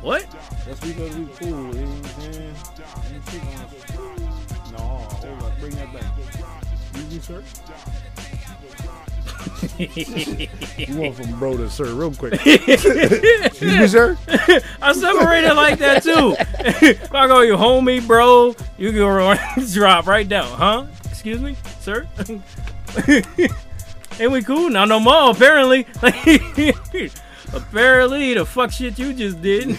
What? 0.00 0.26
That's 0.66 0.80
because 0.80 1.16
we 1.16 1.26
cool. 1.26 1.48
You 1.48 1.54
know 1.54 1.90
what 1.90 2.24
I'm 2.26 2.32
saying? 2.32 2.54
Ain't 3.14 3.30
shit 3.30 3.42
gonna- 3.42 4.72
No, 4.72 4.78
hold 4.78 5.42
up, 5.42 5.58
bring 5.60 5.74
that 5.76 5.92
back. 5.92 6.04
You 6.94 7.02
be 7.04 7.18
sir? 7.20 7.42
You 9.78 11.00
went 11.00 11.14
from 11.16 11.38
bro 11.38 11.56
to 11.56 11.70
sir 11.70 11.92
real 11.94 12.12
quick. 12.12 12.32
Me, 12.46 13.86
sir? 13.88 14.16
I 14.82 14.92
separated 14.92 15.54
like 15.54 15.78
that 15.78 16.02
too. 16.02 16.34
if 16.58 17.14
I 17.14 17.26
call 17.28 17.44
you 17.44 17.56
homie, 17.56 18.04
bro, 18.06 18.54
you 18.76 18.92
can 18.92 19.66
drop 19.72 20.06
right 20.06 20.28
down, 20.28 20.48
huh? 20.56 20.86
Excuse 21.28 21.42
me, 21.42 21.56
sir. 21.80 22.08
Ain't 24.18 24.32
we 24.32 24.42
cool? 24.42 24.70
Now 24.70 24.86
no 24.86 24.98
more, 24.98 25.32
apparently. 25.32 25.86
apparently, 27.52 28.32
the 28.32 28.46
fuck 28.46 28.72
shit 28.72 28.98
you 28.98 29.12
just 29.12 29.42
did. 29.42 29.68
yeah, 29.68 29.76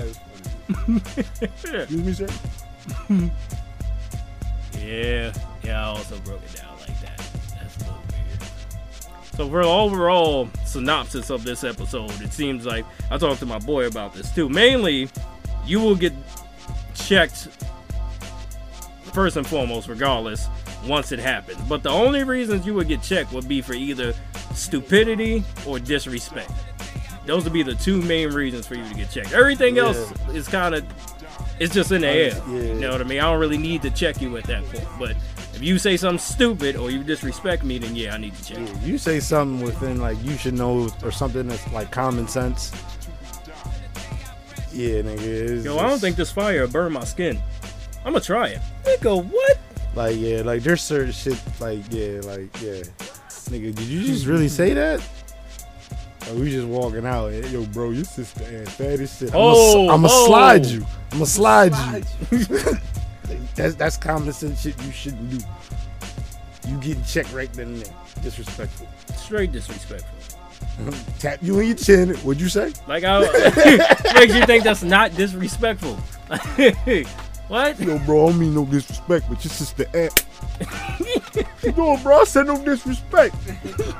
it's 0.00 0.18
funny. 0.78 1.02
Excuse 1.42 1.92
me, 1.92 2.12
sir? 2.14 2.26
yeah, 4.80 5.34
yeah, 5.62 5.80
I 5.82 5.84
also 5.84 6.18
broke 6.20 6.40
it 6.42 6.56
down 6.56 6.74
like 6.80 6.98
that. 7.02 7.18
That's 7.60 7.76
a 7.76 7.80
little 7.80 8.00
weird. 8.10 8.42
So 9.36 9.50
for 9.50 9.62
the 9.62 9.68
overall 9.68 10.48
synopsis 10.64 11.28
of 11.28 11.44
this 11.44 11.64
episode, 11.64 12.18
it 12.22 12.32
seems 12.32 12.64
like 12.64 12.86
I 13.10 13.18
talked 13.18 13.40
to 13.40 13.46
my 13.46 13.58
boy 13.58 13.88
about 13.88 14.14
this 14.14 14.34
too. 14.34 14.48
Mainly, 14.48 15.10
you 15.66 15.80
will 15.80 15.96
get 15.96 16.14
checked 16.94 17.48
first 19.12 19.36
and 19.36 19.46
foremost, 19.46 19.88
regardless, 19.88 20.48
once 20.86 21.12
it 21.12 21.18
happens. 21.18 21.58
But 21.68 21.82
the 21.82 21.90
only 21.90 22.24
reasons 22.24 22.66
you 22.66 22.74
would 22.74 22.88
get 22.88 23.02
checked 23.02 23.32
would 23.32 23.48
be 23.48 23.60
for 23.60 23.74
either 23.74 24.14
stupidity 24.54 25.44
or 25.66 25.78
disrespect. 25.78 26.50
Those 27.26 27.44
would 27.44 27.52
be 27.52 27.62
the 27.62 27.74
two 27.74 28.00
main 28.02 28.30
reasons 28.32 28.66
for 28.66 28.74
you 28.74 28.88
to 28.88 28.94
get 28.94 29.10
checked. 29.10 29.32
Everything 29.32 29.76
Yeah. 29.76 29.82
else 29.86 30.12
is 30.32 30.48
kind 30.48 30.74
of 30.74 30.84
it's 31.60 31.74
just 31.74 31.90
in 31.90 32.02
the 32.02 32.06
air. 32.08 32.30
Yeah. 32.48 32.54
You 32.54 32.74
know 32.74 32.92
what 32.92 33.00
I 33.00 33.04
mean? 33.04 33.18
I 33.18 33.22
don't 33.30 33.40
really 33.40 33.58
need 33.58 33.82
to 33.82 33.90
check 33.90 34.20
you 34.22 34.36
at 34.36 34.44
that 34.44 34.64
point. 34.66 34.86
But 34.98 35.10
if 35.54 35.60
you 35.60 35.76
say 35.78 35.96
something 35.96 36.18
stupid 36.20 36.76
or 36.76 36.88
you 36.90 37.02
disrespect 37.02 37.64
me, 37.64 37.78
then 37.78 37.96
yeah, 37.96 38.14
I 38.14 38.16
need 38.18 38.34
to 38.36 38.44
check. 38.44 38.58
Yeah, 38.58 38.80
you 38.84 38.96
say 38.96 39.18
something 39.20 39.64
within 39.66 40.00
like 40.00 40.16
you 40.22 40.36
should 40.36 40.54
know 40.54 40.88
or 41.02 41.10
something 41.10 41.48
that's 41.48 41.70
like 41.72 41.90
common 41.90 42.28
sense. 42.28 42.70
Yeah, 44.72 45.02
nigga. 45.02 45.64
Yo, 45.64 45.78
I 45.78 45.88
don't 45.88 45.98
think 45.98 46.16
this 46.16 46.30
fire 46.30 46.66
burned 46.68 46.94
my 46.94 47.04
skin. 47.04 47.40
I'm 48.04 48.12
gonna 48.12 48.20
try 48.20 48.48
it. 48.48 48.60
Nigga, 48.84 49.24
what? 49.24 49.58
Like 49.94 50.16
yeah, 50.18 50.42
like 50.42 50.62
there's 50.62 50.82
certain 50.82 51.12
shit 51.12 51.40
like 51.60 51.80
yeah, 51.90 52.20
like 52.24 52.60
yeah. 52.60 52.82
Nigga, 53.50 53.74
did 53.74 53.80
you 53.86 54.04
just 54.04 54.26
really 54.26 54.48
say 54.48 54.74
that? 54.74 55.00
Like, 56.20 56.34
we 56.34 56.50
just 56.50 56.66
walking 56.66 57.06
out. 57.06 57.32
and, 57.32 57.50
Yo, 57.50 57.64
bro, 57.66 57.90
your 57.90 58.04
sister 58.04 58.44
ain't 58.44 58.68
fat 58.68 59.00
as 59.00 59.18
shit. 59.18 59.30
Oh, 59.32 59.88
I'm 59.88 60.02
gonna 60.02 60.08
oh. 60.10 60.26
slide 60.26 60.66
you. 60.66 60.84
I'm 61.12 61.18
gonna 61.18 61.26
slide 61.26 61.74
you. 62.30 62.46
That's 63.54 63.74
that's 63.74 63.96
common 63.96 64.32
sense 64.32 64.62
shit 64.62 64.80
you 64.84 64.92
shouldn't 64.92 65.30
do. 65.30 65.38
You 66.68 66.78
getting 66.78 67.02
checked 67.02 67.32
right 67.32 67.52
then 67.52 67.68
and 67.68 67.76
there. 67.78 67.94
Disrespectful. 68.22 68.86
Straight 69.16 69.50
disrespectful. 69.50 70.38
Tap 71.18 71.40
you 71.42 71.58
in 71.58 71.66
your 71.66 71.76
chin. 71.76 72.14
What'd 72.18 72.40
you 72.40 72.48
say? 72.48 72.72
Like 72.86 73.02
I 73.04 73.20
makes 74.14 74.34
you 74.34 74.46
think 74.46 74.62
that's 74.62 74.84
not 74.84 75.14
disrespectful. 75.16 75.98
What? 77.48 77.80
Yo, 77.80 77.98
bro, 78.00 78.26
I 78.26 78.30
don't 78.30 78.38
mean 78.38 78.54
no 78.54 78.64
disrespect, 78.64 79.26
but 79.28 79.42
your 79.44 79.52
sister 79.52 79.86
aunt. 79.94 80.24
you 81.62 81.72
doing, 81.72 82.02
bro? 82.02 82.20
I 82.20 82.24
said 82.24 82.46
no 82.46 82.62
disrespect. 82.64 83.34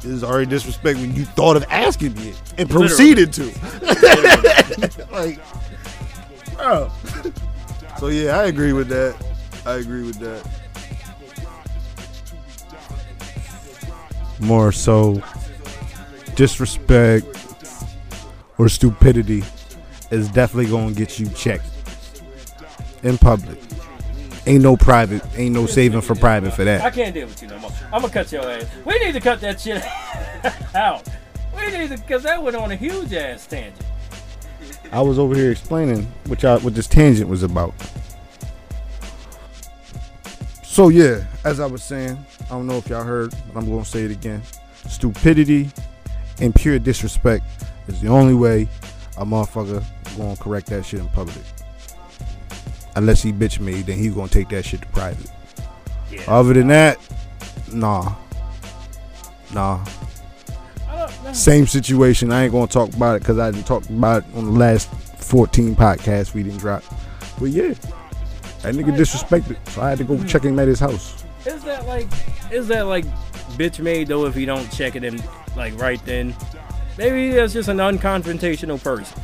This 0.00 0.12
is 0.12 0.24
already 0.24 0.46
disrespect 0.46 0.98
when 0.98 1.14
you 1.14 1.26
thought 1.26 1.56
of 1.56 1.64
asking 1.68 2.14
me 2.14 2.30
it 2.30 2.54
and 2.56 2.70
proceeded 2.70 3.34
to. 3.34 3.44
like, 5.12 5.38
oh. 6.58 6.90
So 7.98 8.06
yeah, 8.06 8.38
I 8.38 8.44
agree 8.44 8.72
with 8.72 8.88
that. 8.88 9.14
I 9.66 9.74
agree 9.74 10.04
with 10.04 10.18
that. 10.20 10.48
More 14.40 14.72
so, 14.72 15.22
disrespect 16.34 17.26
or 18.56 18.70
stupidity 18.70 19.44
is 20.10 20.30
definitely 20.30 20.70
gonna 20.70 20.92
get 20.92 21.18
you 21.18 21.28
checked 21.28 21.69
in 23.02 23.18
public. 23.18 23.58
Ain't 24.46 24.62
no 24.62 24.76
private, 24.76 25.22
ain't 25.36 25.54
no 25.54 25.66
saving 25.66 26.00
for 26.00 26.14
private 26.14 26.54
for 26.54 26.64
that. 26.64 26.80
I 26.80 26.90
can't 26.90 27.14
deal 27.14 27.26
with 27.26 27.40
you 27.42 27.48
no 27.48 27.58
more. 27.58 27.70
I'm 27.92 28.00
gonna 28.00 28.12
cut 28.12 28.32
your 28.32 28.50
ass. 28.50 28.64
We 28.84 28.98
need 28.98 29.12
to 29.12 29.20
cut 29.20 29.40
that 29.42 29.60
shit 29.60 29.82
out. 30.74 31.06
We 31.54 31.66
need 31.76 31.90
to, 31.90 31.98
cause 31.98 32.22
that 32.22 32.42
went 32.42 32.56
on 32.56 32.70
a 32.70 32.76
huge 32.76 33.12
ass 33.12 33.46
tangent. 33.46 33.84
I 34.92 35.02
was 35.02 35.18
over 35.18 35.34
here 35.34 35.52
explaining 35.52 36.10
what 36.26 36.42
y'all 36.42 36.58
what 36.60 36.74
this 36.74 36.86
tangent 36.86 37.28
was 37.28 37.42
about. 37.42 37.74
So 40.64 40.88
yeah, 40.88 41.24
as 41.44 41.60
I 41.60 41.66
was 41.66 41.82
saying, 41.82 42.18
I 42.46 42.48
don't 42.50 42.66
know 42.66 42.78
if 42.78 42.88
y'all 42.88 43.04
heard, 43.04 43.34
but 43.52 43.60
I'm 43.60 43.68
gonna 43.68 43.84
say 43.84 44.04
it 44.04 44.10
again. 44.10 44.42
Stupidity 44.88 45.70
and 46.40 46.54
pure 46.54 46.78
disrespect 46.78 47.44
is 47.86 48.00
the 48.00 48.08
only 48.08 48.34
way 48.34 48.68
a 49.18 49.24
motherfucker 49.24 49.84
gonna 50.16 50.36
correct 50.36 50.68
that 50.68 50.86
shit 50.86 51.00
in 51.00 51.08
public. 51.08 51.44
Unless 52.96 53.22
he 53.22 53.32
bitch 53.32 53.60
me, 53.60 53.82
then 53.82 53.98
he 53.98 54.08
gonna 54.08 54.28
take 54.28 54.48
that 54.50 54.64
shit 54.64 54.82
to 54.82 54.86
private. 54.88 55.30
Yeah. 56.10 56.22
Other 56.26 56.54
than 56.54 56.68
that, 56.68 56.98
nah. 57.72 58.14
Nah. 59.52 59.84
I 60.88 60.98
don't 60.98 61.24
know. 61.24 61.32
Same 61.32 61.66
situation. 61.66 62.32
I 62.32 62.44
ain't 62.44 62.52
gonna 62.52 62.66
talk 62.66 62.92
about 62.94 63.16
it 63.16 63.20
because 63.20 63.38
I 63.38 63.50
didn't 63.50 63.66
talk 63.66 63.88
about 63.88 64.24
it 64.24 64.36
on 64.36 64.46
the 64.46 64.52
last 64.52 64.90
14 64.90 65.76
podcasts 65.76 66.34
we 66.34 66.42
didn't 66.42 66.58
drop. 66.58 66.82
But 67.38 67.50
yeah, 67.50 67.74
that 68.62 68.74
nigga 68.74 68.96
disrespected, 68.96 69.56
so 69.70 69.82
I 69.82 69.90
had 69.90 69.98
to 69.98 70.04
go 70.04 70.16
hmm. 70.16 70.26
check 70.26 70.42
him 70.42 70.58
at 70.58 70.68
his 70.68 70.80
house. 70.80 71.24
Is 71.46 71.62
that 71.64 71.86
like 71.86 72.08
is 72.50 72.68
that 72.68 72.82
like 72.82 73.06
bitch 73.56 73.80
made 73.80 74.08
though 74.08 74.26
if 74.26 74.36
you 74.36 74.46
don't 74.46 74.70
check 74.72 74.96
it 74.96 75.04
in 75.04 75.22
like 75.56 75.78
right 75.80 76.04
then? 76.04 76.34
Maybe 76.98 77.30
that's 77.30 77.52
just 77.52 77.68
an 77.68 77.78
unconfrontational 77.78 78.82
person. 78.82 79.18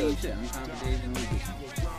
Same 0.00 0.16
shit. 0.16 0.34
I'm 0.36 0.48
confident 0.68 1.18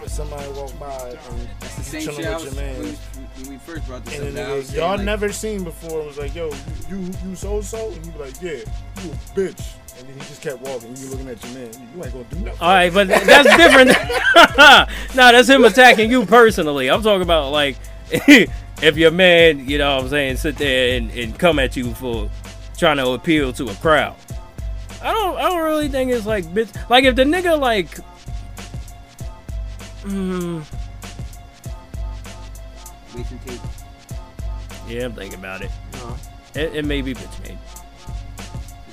if 0.04 0.10
somebody 0.10 0.50
walk 0.52 0.80
by 0.80 1.10
and 1.10 1.50
That's 1.60 1.76
the 1.76 1.84
same 1.84 2.02
chilling 2.02 2.16
shit 2.18 2.26
I 2.28 2.36
with 2.38 2.46
was, 2.46 2.56
your 2.56 2.64
when, 2.64 2.82
man. 2.82 2.82
we, 2.84 3.44
when 3.44 3.50
we 3.54 3.58
first 3.60 3.86
brought 3.88 4.06
this 4.06 4.14
And 4.20 4.28
up. 4.30 4.34
then 4.34 4.36
that 4.46 4.50
I 4.50 4.56
was 4.56 4.68
saying, 4.68 4.80
y'all 4.80 4.96
like, 4.98 5.06
never 5.06 5.32
seen 5.32 5.64
before 5.64 6.04
was 6.06 6.18
like, 6.18 6.34
yo, 6.36 6.50
you 6.90 7.10
you 7.26 7.36
so 7.36 7.62
so, 7.62 7.92
and 7.92 8.06
he 8.06 8.12
be 8.12 8.18
like, 8.20 8.42
yeah, 8.42 8.52
you 8.52 9.12
a 9.12 9.16
bitch, 9.36 9.74
and 9.98 10.08
then 10.08 10.14
he 10.14 10.20
just 10.22 10.42
kept 10.42 10.62
walking. 10.62 10.96
You 10.96 11.08
looking 11.10 11.28
at 11.28 11.44
your 11.44 11.54
man, 11.54 11.72
you 11.96 12.04
ain't 12.04 12.14
gonna 12.14 12.24
do 12.30 12.36
nothing. 12.40 12.62
all 12.62 12.70
right, 12.70 12.94
but 12.94 13.08
that's 13.10 13.58
different. 13.58 13.90
no, 15.16 15.32
that's 15.32 15.50
him 15.50 15.64
attacking 15.66 16.10
you 16.10 16.26
personally. 16.26 16.90
I'm 16.90 17.02
talking 17.04 17.22
about 17.24 17.52
like 17.52 17.76
if 18.12 18.98
your 18.98 19.12
man, 19.12 19.68
you 19.68 19.78
know 19.78 19.96
what 19.98 20.04
I'm 20.06 20.10
saying, 20.10 20.38
sit 20.38 20.56
there 20.58 20.98
and, 20.98 21.12
and 21.12 21.38
come 21.38 21.60
at 21.60 21.76
you 21.76 21.94
for 21.96 22.30
trying 22.78 22.98
to 22.98 23.10
appeal 23.12 23.52
to 23.54 23.68
a 23.70 23.74
crowd. 23.76 24.16
I 25.02 25.12
don't 25.12 25.38
I 25.38 25.50
don't 25.50 25.64
really 25.64 25.88
think 25.88 26.12
it's 26.12 26.26
like 26.26 26.46
bitch 26.46 26.90
like 26.90 27.04
if 27.06 27.16
the 27.16 27.24
nigga 27.24 27.60
like 27.60 27.90
mm, 30.04 30.64
tape. 33.46 33.60
yeah, 34.88 35.06
I'm 35.06 35.14
thinking 35.14 35.40
about 35.40 35.62
it. 35.62 35.72
No. 35.94 36.16
It, 36.56 36.76
it 36.76 36.86
may 36.86 37.02
be 37.02 37.14
bitch 37.14 37.48
made. 37.48 37.58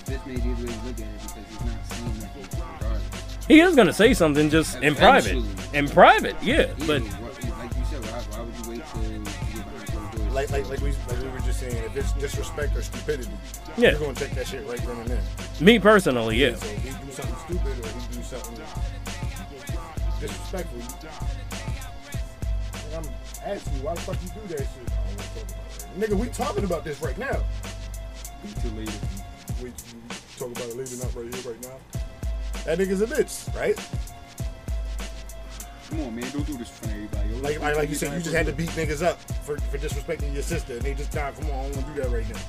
Bitch 0.04 0.26
made 0.26 0.38
either 0.38 0.48
way 0.48 0.72
you 0.72 0.80
look 0.84 0.94
at 0.94 1.00
it 1.00 1.20
because 1.22 1.34
he's 1.48 1.60
not 1.60 2.14
nothing 2.20 2.60
regardless. 2.78 3.46
He 3.48 3.60
is 3.60 3.76
gonna 3.76 3.92
say 3.92 4.14
something 4.14 4.50
just 4.50 4.82
in 4.82 4.94
private. 4.94 5.44
In 5.72 5.88
private, 5.88 6.36
yeah. 6.42 6.66
But 6.86 7.02
what, 7.02 7.32
like 7.58 7.76
you 7.76 7.84
said, 7.90 8.04
why, 8.04 8.20
why 8.30 8.42
would 8.42 8.56
you 8.64 8.70
wait 8.70 8.82
till 8.92 9.02
Like 10.36 10.50
like 10.50 10.68
like 10.68 10.80
we 10.82 10.90
like 11.08 11.22
we 11.22 11.28
were 11.28 11.38
just 11.38 11.60
saying, 11.60 11.82
if 11.82 11.96
it's 11.96 12.12
disrespect 12.12 12.76
or 12.76 12.82
stupidity, 12.82 13.30
Yeah. 13.78 13.92
you're 13.92 14.00
gonna 14.00 14.12
take 14.12 14.32
that 14.32 14.46
shit 14.46 14.66
right 14.66 14.78
then 14.84 14.98
and 14.98 15.08
there. 15.08 15.22
me 15.62 15.78
personally, 15.78 16.36
yeah. 16.36 16.56
So 16.56 16.66
if 16.66 16.82
he 16.82 16.90
do 16.90 17.10
something 17.10 17.36
stupid 17.46 17.72
or 17.82 17.88
he 17.88 18.16
do 18.18 18.22
something 18.22 18.64
disrespectful, 20.20 21.08
and 22.84 22.94
I'm 23.06 23.12
asking 23.46 23.76
you 23.76 23.80
why 23.80 23.94
the 23.94 24.00
fuck 24.02 24.16
you 24.22 24.28
do 24.28 24.54
that 24.56 24.58
shit. 24.58 24.68
I 24.90 24.94
don't 25.06 25.16
wanna 25.16 25.40
about. 25.40 26.10
Nigga, 26.10 26.20
we 26.20 26.28
talking 26.28 26.64
about 26.64 26.84
this 26.84 27.00
right 27.00 27.16
now. 27.16 27.42
Too 28.60 28.68
later. 28.76 28.92
We, 29.62 29.70
we 29.70 29.74
talk 30.38 30.50
about 30.50 30.68
it 30.68 30.76
later, 30.76 30.96
not 30.96 31.14
right 31.14 31.34
here, 31.34 31.50
right 31.50 31.62
now. 31.62 31.78
That 32.66 32.78
nigga's 32.78 33.00
a 33.00 33.06
bitch, 33.06 33.56
right? 33.56 33.78
Come 35.90 36.00
on, 36.00 36.16
man. 36.16 36.24
Don't 36.32 36.46
do 36.46 36.56
this 36.56 36.68
for 36.68 36.88
everybody. 36.90 37.28
yo. 37.30 37.36
Like, 37.38 37.60
like, 37.60 37.76
like 37.76 37.88
you 37.88 37.94
said, 37.94 38.12
you 38.12 38.18
just 38.20 38.34
had 38.34 38.46
to 38.46 38.52
beat 38.52 38.70
niggas 38.70 39.04
up 39.04 39.20
for, 39.44 39.56
for 39.58 39.78
disrespecting 39.78 40.32
your 40.34 40.42
sister, 40.42 40.72
and 40.74 40.82
they 40.82 40.94
just 40.94 41.14
nah, 41.14 41.30
come 41.30 41.44
on, 41.50 41.50
I 41.50 41.62
don't 41.62 41.76
want 41.76 41.86
to 41.86 41.94
do 41.94 42.02
that 42.02 42.10
right 42.10 42.28
now. 42.28 42.40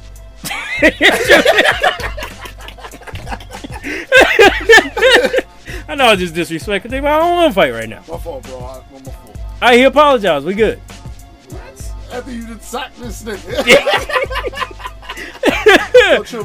I 5.89 5.95
know 5.95 6.07
I 6.07 6.15
just 6.15 6.33
disrespected 6.33 6.91
him, 6.91 7.03
but 7.03 7.11
I 7.13 7.19
don't 7.19 7.35
want 7.35 7.51
to 7.51 7.55
fight 7.55 7.71
right 7.71 7.87
now. 7.87 8.03
My 8.09 8.17
fault, 8.17 8.43
bro. 8.43 8.57
I, 8.59 8.81
my 8.91 8.99
fault. 8.99 9.37
I 9.61 9.77
he 9.77 9.83
apologized. 9.83 10.45
We 10.45 10.53
good. 10.53 10.79
What? 10.79 11.93
After 12.11 12.31
you 12.31 12.45
just 12.47 12.69
sacked 12.69 12.99
this 12.99 13.23
nigga. 13.23 14.73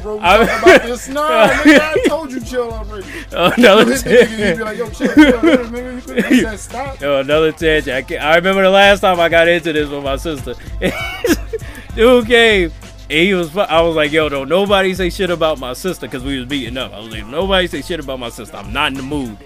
bro. 0.01 0.17
We 0.17 0.23
I- 0.23 0.47
talking 0.47 0.63
about 0.73 0.83
this. 0.83 1.09
Nah, 1.09 1.49
nigga, 1.49 1.81
I 1.81 2.09
told 2.09 2.33
you 2.33 2.41
chill 2.41 2.71
already. 2.73 3.07
Oh, 3.33 3.53
another 3.57 3.85
hit 3.97 4.05
you 4.31 4.37
be 4.37 4.43
tangent. 4.43 4.61
like, 4.61 4.79
yo, 4.79 4.91
chill, 4.91 5.15
chill, 5.15 5.33
nigga. 5.41 6.27
You 6.35 6.43
could've 6.43 6.61
stop. 6.61 7.01
Another 7.03 7.53
tangent. 7.53 7.97
I, 7.97 8.03
can't- 8.03 8.23
I 8.23 8.37
remember 8.37 8.63
the 8.63 8.71
last 8.71 9.01
time 9.01 9.19
I 9.21 9.29
got 9.29 9.49
into 9.49 9.73
this 9.73 9.89
with 9.89 10.05
my 10.05 10.17
sister. 10.17 10.55
Dude 11.95 12.27
came. 12.27 12.73
And 13.11 13.19
he 13.21 13.35
was. 13.35 13.55
I 13.57 13.83
was 13.83 13.95
like, 13.95 14.11
"Yo, 14.13 14.29
don't 14.31 14.49
nobody 14.49 14.95
say 14.95 15.11
shit 15.11 15.29
about 15.29 15.59
my 15.59 15.75
sister," 15.75 16.07
because 16.07 16.23
we 16.25 16.39
was 16.39 16.47
beating 16.49 16.79
up. 16.79 16.93
I 16.95 16.99
was 17.01 17.11
like, 17.11 17.27
"Nobody 17.27 17.67
say 17.67 17.83
shit 17.83 18.01
about 18.01 18.19
my 18.19 18.31
sister. 18.31 18.57
I'm 18.57 18.73
not 18.73 18.93
in 18.93 18.97
the 18.97 19.03
mood." 19.03 19.37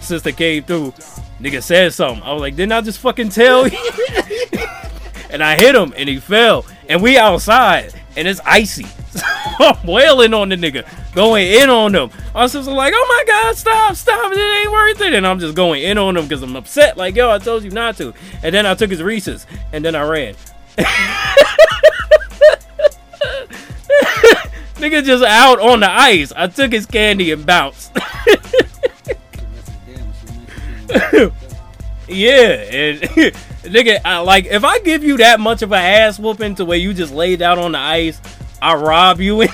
Sister 0.00 0.30
came 0.30 0.62
through. 0.62 0.92
Nigga 1.40 1.60
said 1.62 1.92
something. 1.94 2.22
I 2.22 2.32
was 2.32 2.40
like, 2.42 2.54
"Didn't 2.54 2.72
I 2.72 2.80
just 2.80 3.00
fucking 3.00 3.30
tell 3.30 3.66
you?" 3.66 3.76
and 5.30 5.42
I 5.42 5.56
hit 5.56 5.74
him, 5.74 5.92
and 5.96 6.08
he 6.08 6.20
fell. 6.20 6.64
And 6.88 7.02
we 7.02 7.18
outside, 7.18 7.92
and 8.18 8.28
it's 8.28 8.40
icy. 8.44 8.86
So 9.58 9.64
I'm 9.64 9.86
wailing 9.86 10.34
on 10.34 10.50
the 10.50 10.56
nigga, 10.56 10.86
going 11.14 11.44
in 11.50 11.68
on 11.68 11.92
him. 11.92 12.10
My 12.32 12.46
sister 12.46 12.70
like, 12.70 12.92
"Oh 12.94 13.06
my 13.08 13.24
god, 13.26 13.56
stop, 13.56 13.96
stop! 13.96 14.32
It 14.32 14.38
ain't 14.38 14.70
worth 14.70 15.00
it." 15.00 15.14
And 15.14 15.26
I'm 15.26 15.40
just 15.40 15.56
going 15.56 15.82
in 15.82 15.98
on 15.98 16.16
him 16.16 16.24
because 16.24 16.42
I'm 16.42 16.54
upset. 16.54 16.96
Like, 16.96 17.16
yo, 17.16 17.28
I 17.28 17.38
told 17.38 17.64
you 17.64 17.70
not 17.70 17.96
to. 17.96 18.14
And 18.44 18.54
then 18.54 18.66
I 18.66 18.74
took 18.74 18.90
his 18.90 19.02
Reese's, 19.02 19.46
and 19.72 19.84
then 19.84 19.96
I 19.96 20.02
ran. 20.02 20.36
Nigga 24.76 25.02
just 25.02 25.24
out 25.24 25.58
on 25.58 25.80
the 25.80 25.90
ice. 25.90 26.32
I 26.36 26.46
took 26.46 26.70
his 26.70 26.86
candy 26.86 27.32
and 27.32 27.44
bounced. 27.44 27.92
yeah, 32.08 32.40
and 32.72 33.00
nigga, 33.62 34.00
I, 34.04 34.18
like 34.18 34.46
if 34.46 34.64
I 34.64 34.78
give 34.80 35.04
you 35.04 35.16
that 35.18 35.40
much 35.40 35.62
of 35.62 35.72
a 35.72 35.76
ass 35.76 36.18
whooping 36.18 36.56
to 36.56 36.64
where 36.64 36.78
you 36.78 36.92
just 36.94 37.12
laid 37.12 37.42
out 37.42 37.58
on 37.58 37.72
the 37.72 37.78
ice, 37.78 38.20
I 38.62 38.74
rob 38.74 39.20
you 39.20 39.40
and 39.42 39.50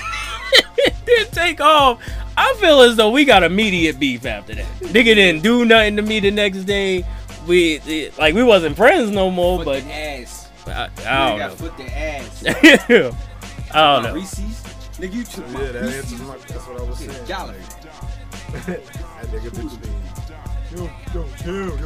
then 1.05 1.25
take 1.31 1.61
off. 1.61 2.01
I 2.37 2.53
feel 2.55 2.81
as 2.81 2.95
though 2.97 3.11
we 3.11 3.23
got 3.25 3.43
immediate 3.43 3.97
beef 3.99 4.25
after 4.25 4.55
that. 4.55 4.65
Nigga 4.81 5.15
didn't 5.15 5.41
do 5.41 5.63
nothing 5.65 5.95
to 5.97 6.01
me 6.01 6.19
the 6.19 6.31
next 6.31 6.63
day. 6.65 7.05
We 7.47 7.75
it- 7.85 8.17
like 8.17 8.33
we 8.35 8.43
wasn't 8.43 8.75
friends 8.75 9.11
no 9.11 9.29
more, 9.31 9.57
Foot 9.59 9.65
but 9.65 9.83
the 9.83 9.93
ass. 9.93 10.49
I, 10.67 10.89
I 11.05 11.29
don't 11.29 11.39
know. 11.39 11.49
foot 11.55 11.77
the 11.77 11.97
ass. 11.97 12.43
know. 12.43 12.51
I 13.73 13.93
don't 13.95 14.03
My 14.03 14.09
know. 14.09 14.15
Reese's. 14.15 14.61
Nigga, 14.97 15.13
you 15.13 15.23
took 15.23 15.47
my 15.49 15.61
Yeah, 15.61 15.71
that 15.73 15.81
Reese's. 15.83 16.11
answers 16.13 16.21
my. 16.27 16.37
That's 16.37 16.67
what 16.67 16.79
I 16.81 16.83
was 16.83 16.97
saying. 16.99 17.11
Y'all 17.27 17.47
that 17.47 19.27
nigga 19.27 19.49
bitch 19.51 19.77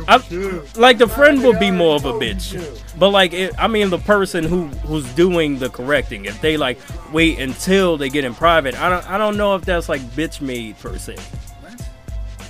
I'm- 0.08 0.64
Like 0.76 0.98
the 0.98 1.08
friend 1.08 1.44
would 1.44 1.58
Nigga, 1.58 1.60
be 1.60 1.72
more 1.72 1.96
of 1.96 2.06
a 2.06 2.14
bitch. 2.14 2.56
But 2.98 3.10
like, 3.10 3.34
it, 3.34 3.54
I 3.58 3.68
mean, 3.68 3.90
the 3.90 3.98
person 4.00 4.44
who 4.44 4.66
who's 4.88 5.06
doing 5.14 5.60
the 5.60 5.70
correcting, 5.70 6.26
if 6.26 6.42
they 6.42 6.58
like 6.58 6.80
wait 7.14 7.40
until 7.40 7.98
they 7.98 8.10
get 8.10 8.24
in 8.26 8.34
private, 8.34 8.80
I 8.80 8.90
don't 8.90 9.10
I 9.10 9.18
don't 9.18 9.38
know 9.38 9.56
if 9.56 9.64
that's 9.66 9.88
like 9.90 10.02
bitch 10.02 10.42
made 10.42 10.78
per 10.80 10.98
se. 10.98 11.16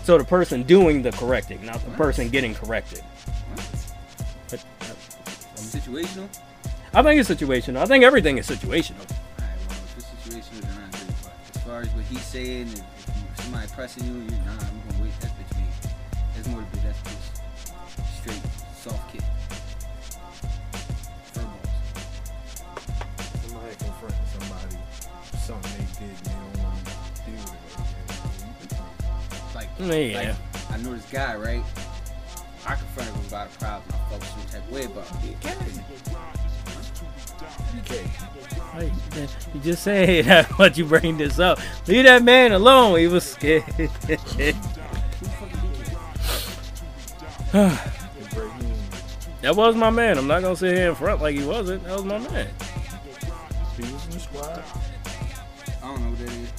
So 0.04 0.18
the 0.18 0.24
person 0.24 0.64
doing 0.64 1.04
the 1.04 1.12
correcting, 1.12 1.64
not 1.66 1.84
the 1.86 1.92
person 1.92 2.30
getting 2.30 2.56
corrected. 2.56 3.02
But, 4.50 4.64
uh, 4.82 4.86
Situational? 5.58 6.28
I 6.96 7.04
think 7.04 7.20
it's 7.20 7.30
situational. 7.30 7.78
I 7.78 7.86
think 7.86 8.04
everything 8.04 8.40
is 8.40 8.48
situational. 8.50 8.98
Alright, 9.38 9.56
well, 9.68 9.78
if 9.78 9.98
it's 9.98 10.08
situational, 10.08 10.62
then 10.62 10.72
I 10.72 10.88
agree. 10.88 11.14
But 11.22 11.56
as 11.58 11.62
far 11.64 11.82
as 11.82 11.90
what 11.90 12.06
he's 12.06 12.24
saying, 12.24 12.70
if, 12.70 12.80
if 12.80 13.42
somebody 13.44 13.68
pressing 13.76 14.04
you, 14.08 14.14
you 14.14 14.32
nah, 14.46 14.54
I'm 14.54 14.82
gonna 14.90 15.04
wait 15.04 15.20
that 15.20 15.30
bitch. 16.40 16.44
That's 16.44 16.48
more 16.48 16.62
to 16.62 16.68
be, 16.68 16.80
that's 16.84 17.02
just 17.04 17.42
straight 18.22 18.42
soft 18.76 19.12
kick. 19.12 19.22
Fur 21.34 21.42
balls. 21.44 21.56
Somebody 23.46 23.76
confronting 23.76 24.28
somebody, 24.40 24.78
something 25.46 25.72
they 25.78 25.86
did, 26.00 26.10
and 26.10 26.26
they 26.26 26.32
don't 26.32 26.64
want 26.64 26.86
to 26.86 26.92
deal 27.26 27.44
with 27.44 27.60
it. 28.72 29.56
Like, 29.56 29.70
Yeah. 29.80 30.36
like, 30.68 30.72
I 30.72 30.78
know 30.84 30.94
this 30.96 31.06
guy, 31.12 31.36
right? 31.36 31.64
I 32.66 32.76
confronted 32.76 33.16
him 33.16 33.26
about 33.28 33.48
a 33.48 33.50
problem. 33.58 33.84
I 33.90 34.10
felt 34.10 34.24
some 34.24 34.46
type 34.52 34.64
of 34.68 34.72
way 34.72 34.84
about 34.86 35.08
it. 35.24 35.40
BK. 37.76 37.92
Hey, 38.74 38.92
You 39.54 39.60
just 39.62 39.84
say 39.84 40.22
that 40.24 40.50
but 40.58 40.78
you 40.78 40.86
bring 40.86 41.18
this 41.18 41.40
up. 41.40 41.60
Leave 41.88 42.06
that 42.06 42.24
man 42.24 42.52
alone. 42.52 43.00
He 43.00 43.08
was 43.08 43.24
scared. 43.26 43.64
Ibrahim. 47.50 48.76
that 49.42 49.56
was 49.56 49.76
my 49.76 49.90
man. 49.90 50.18
I'm 50.18 50.28
not 50.28 50.42
gonna 50.42 50.56
sit 50.56 50.76
here 50.76 50.90
in 50.90 50.96
front 50.96 51.22
like 51.22 51.36
he 51.36 51.44
wasn't. 51.44 51.84
That 51.84 51.96
was 51.96 52.06
my 52.06 52.20
man. 52.20 52.48
He 53.76 53.82
was 53.92 54.06
in 54.06 54.12
the 54.12 54.20
squad. 54.20 54.64
I 55.82 55.88
don't 55.88 56.02
know 56.04 56.10
what 56.10 56.20
that 56.20 56.32
is. 56.32 56.54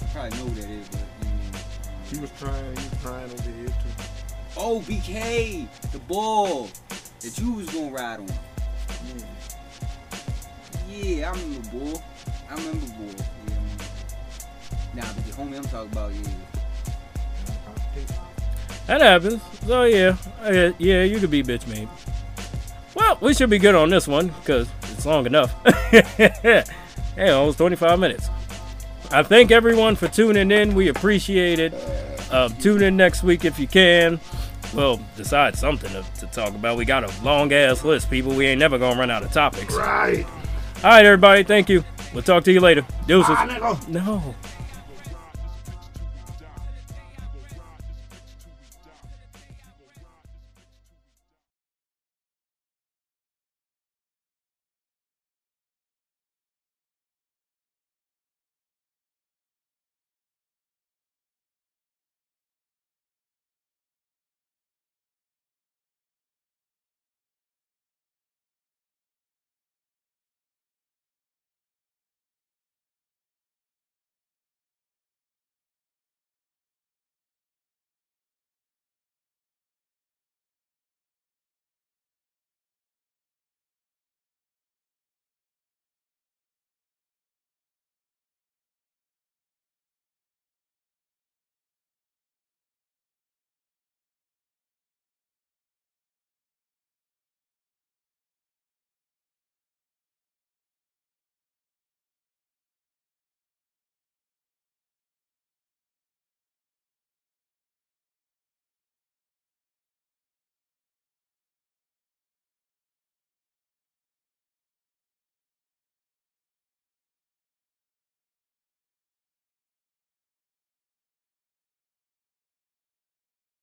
I 0.00 0.04
probably 0.12 0.38
know 0.38 0.44
what 0.44 0.54
that 0.56 0.70
is, 0.70 0.88
but 0.88 1.00
I 1.00 1.24
mean, 1.24 1.40
He 2.12 2.18
was 2.18 2.30
crying. 2.38 2.76
He 2.76 2.88
was 2.88 2.98
crying 3.02 3.30
over 3.30 3.50
here 3.50 3.66
too. 3.66 4.04
Oh, 4.56 4.80
BK, 4.80 5.66
the 5.90 5.98
ball 6.00 6.68
that 7.20 7.38
you 7.38 7.52
was 7.54 7.68
gonna 7.70 7.90
ride 7.90 8.20
on. 8.20 8.28
Yeah, 10.88 11.30
I 11.30 11.32
remember 11.32 11.68
bull. 11.70 12.02
I 12.48 12.54
remember 12.54 12.86
bull. 12.86 13.06
Yeah. 13.06 13.24
I 13.26 13.50
remember. 13.50 13.84
Nah, 14.94 15.02
but 15.02 15.26
the 15.26 15.32
homie 15.32 15.56
I'm 15.56 15.64
talking 15.64 15.92
about, 15.92 16.12
yeah. 16.14 16.30
That 18.90 19.02
happens. 19.02 19.40
So 19.68 19.84
yeah, 19.84 20.16
Uh, 20.42 20.72
yeah, 20.78 21.04
you 21.04 21.20
could 21.20 21.30
be 21.30 21.44
bitch 21.44 21.64
made. 21.68 21.88
Well, 22.96 23.18
we 23.20 23.34
should 23.34 23.48
be 23.48 23.60
good 23.60 23.76
on 23.76 23.88
this 23.88 24.08
one 24.08 24.26
because 24.40 24.68
it's 24.82 25.06
long 25.06 25.26
enough. 25.26 25.54
hey, 25.92 26.64
almost 27.30 27.58
25 27.58 28.00
minutes. 28.00 28.28
I 29.12 29.22
thank 29.22 29.52
everyone 29.52 29.94
for 29.94 30.08
tuning 30.08 30.50
in. 30.50 30.74
We 30.74 30.88
appreciate 30.88 31.60
it. 31.60 31.72
Um, 32.32 32.52
tune 32.56 32.82
in 32.82 32.96
next 32.96 33.22
week 33.22 33.44
if 33.44 33.60
you 33.60 33.68
can. 33.68 34.18
Well, 34.74 34.98
decide 35.16 35.54
something 35.56 35.92
to, 35.92 36.04
to 36.18 36.26
talk 36.26 36.48
about. 36.48 36.76
We 36.76 36.84
got 36.84 37.04
a 37.04 37.22
long 37.22 37.52
ass 37.52 37.84
list, 37.84 38.10
people. 38.10 38.32
We 38.34 38.48
ain't 38.48 38.58
never 38.58 38.76
gonna 38.76 38.98
run 38.98 39.08
out 39.08 39.22
of 39.22 39.30
topics. 39.30 39.72
Right. 39.72 40.26
All 40.78 40.90
right, 40.90 41.06
everybody. 41.06 41.44
Thank 41.44 41.68
you. 41.68 41.84
We'll 42.12 42.24
talk 42.24 42.42
to 42.42 42.52
you 42.52 42.58
later. 42.58 42.84
Deuces. 43.06 43.36
Ah. 43.38 43.80
No. 43.86 44.34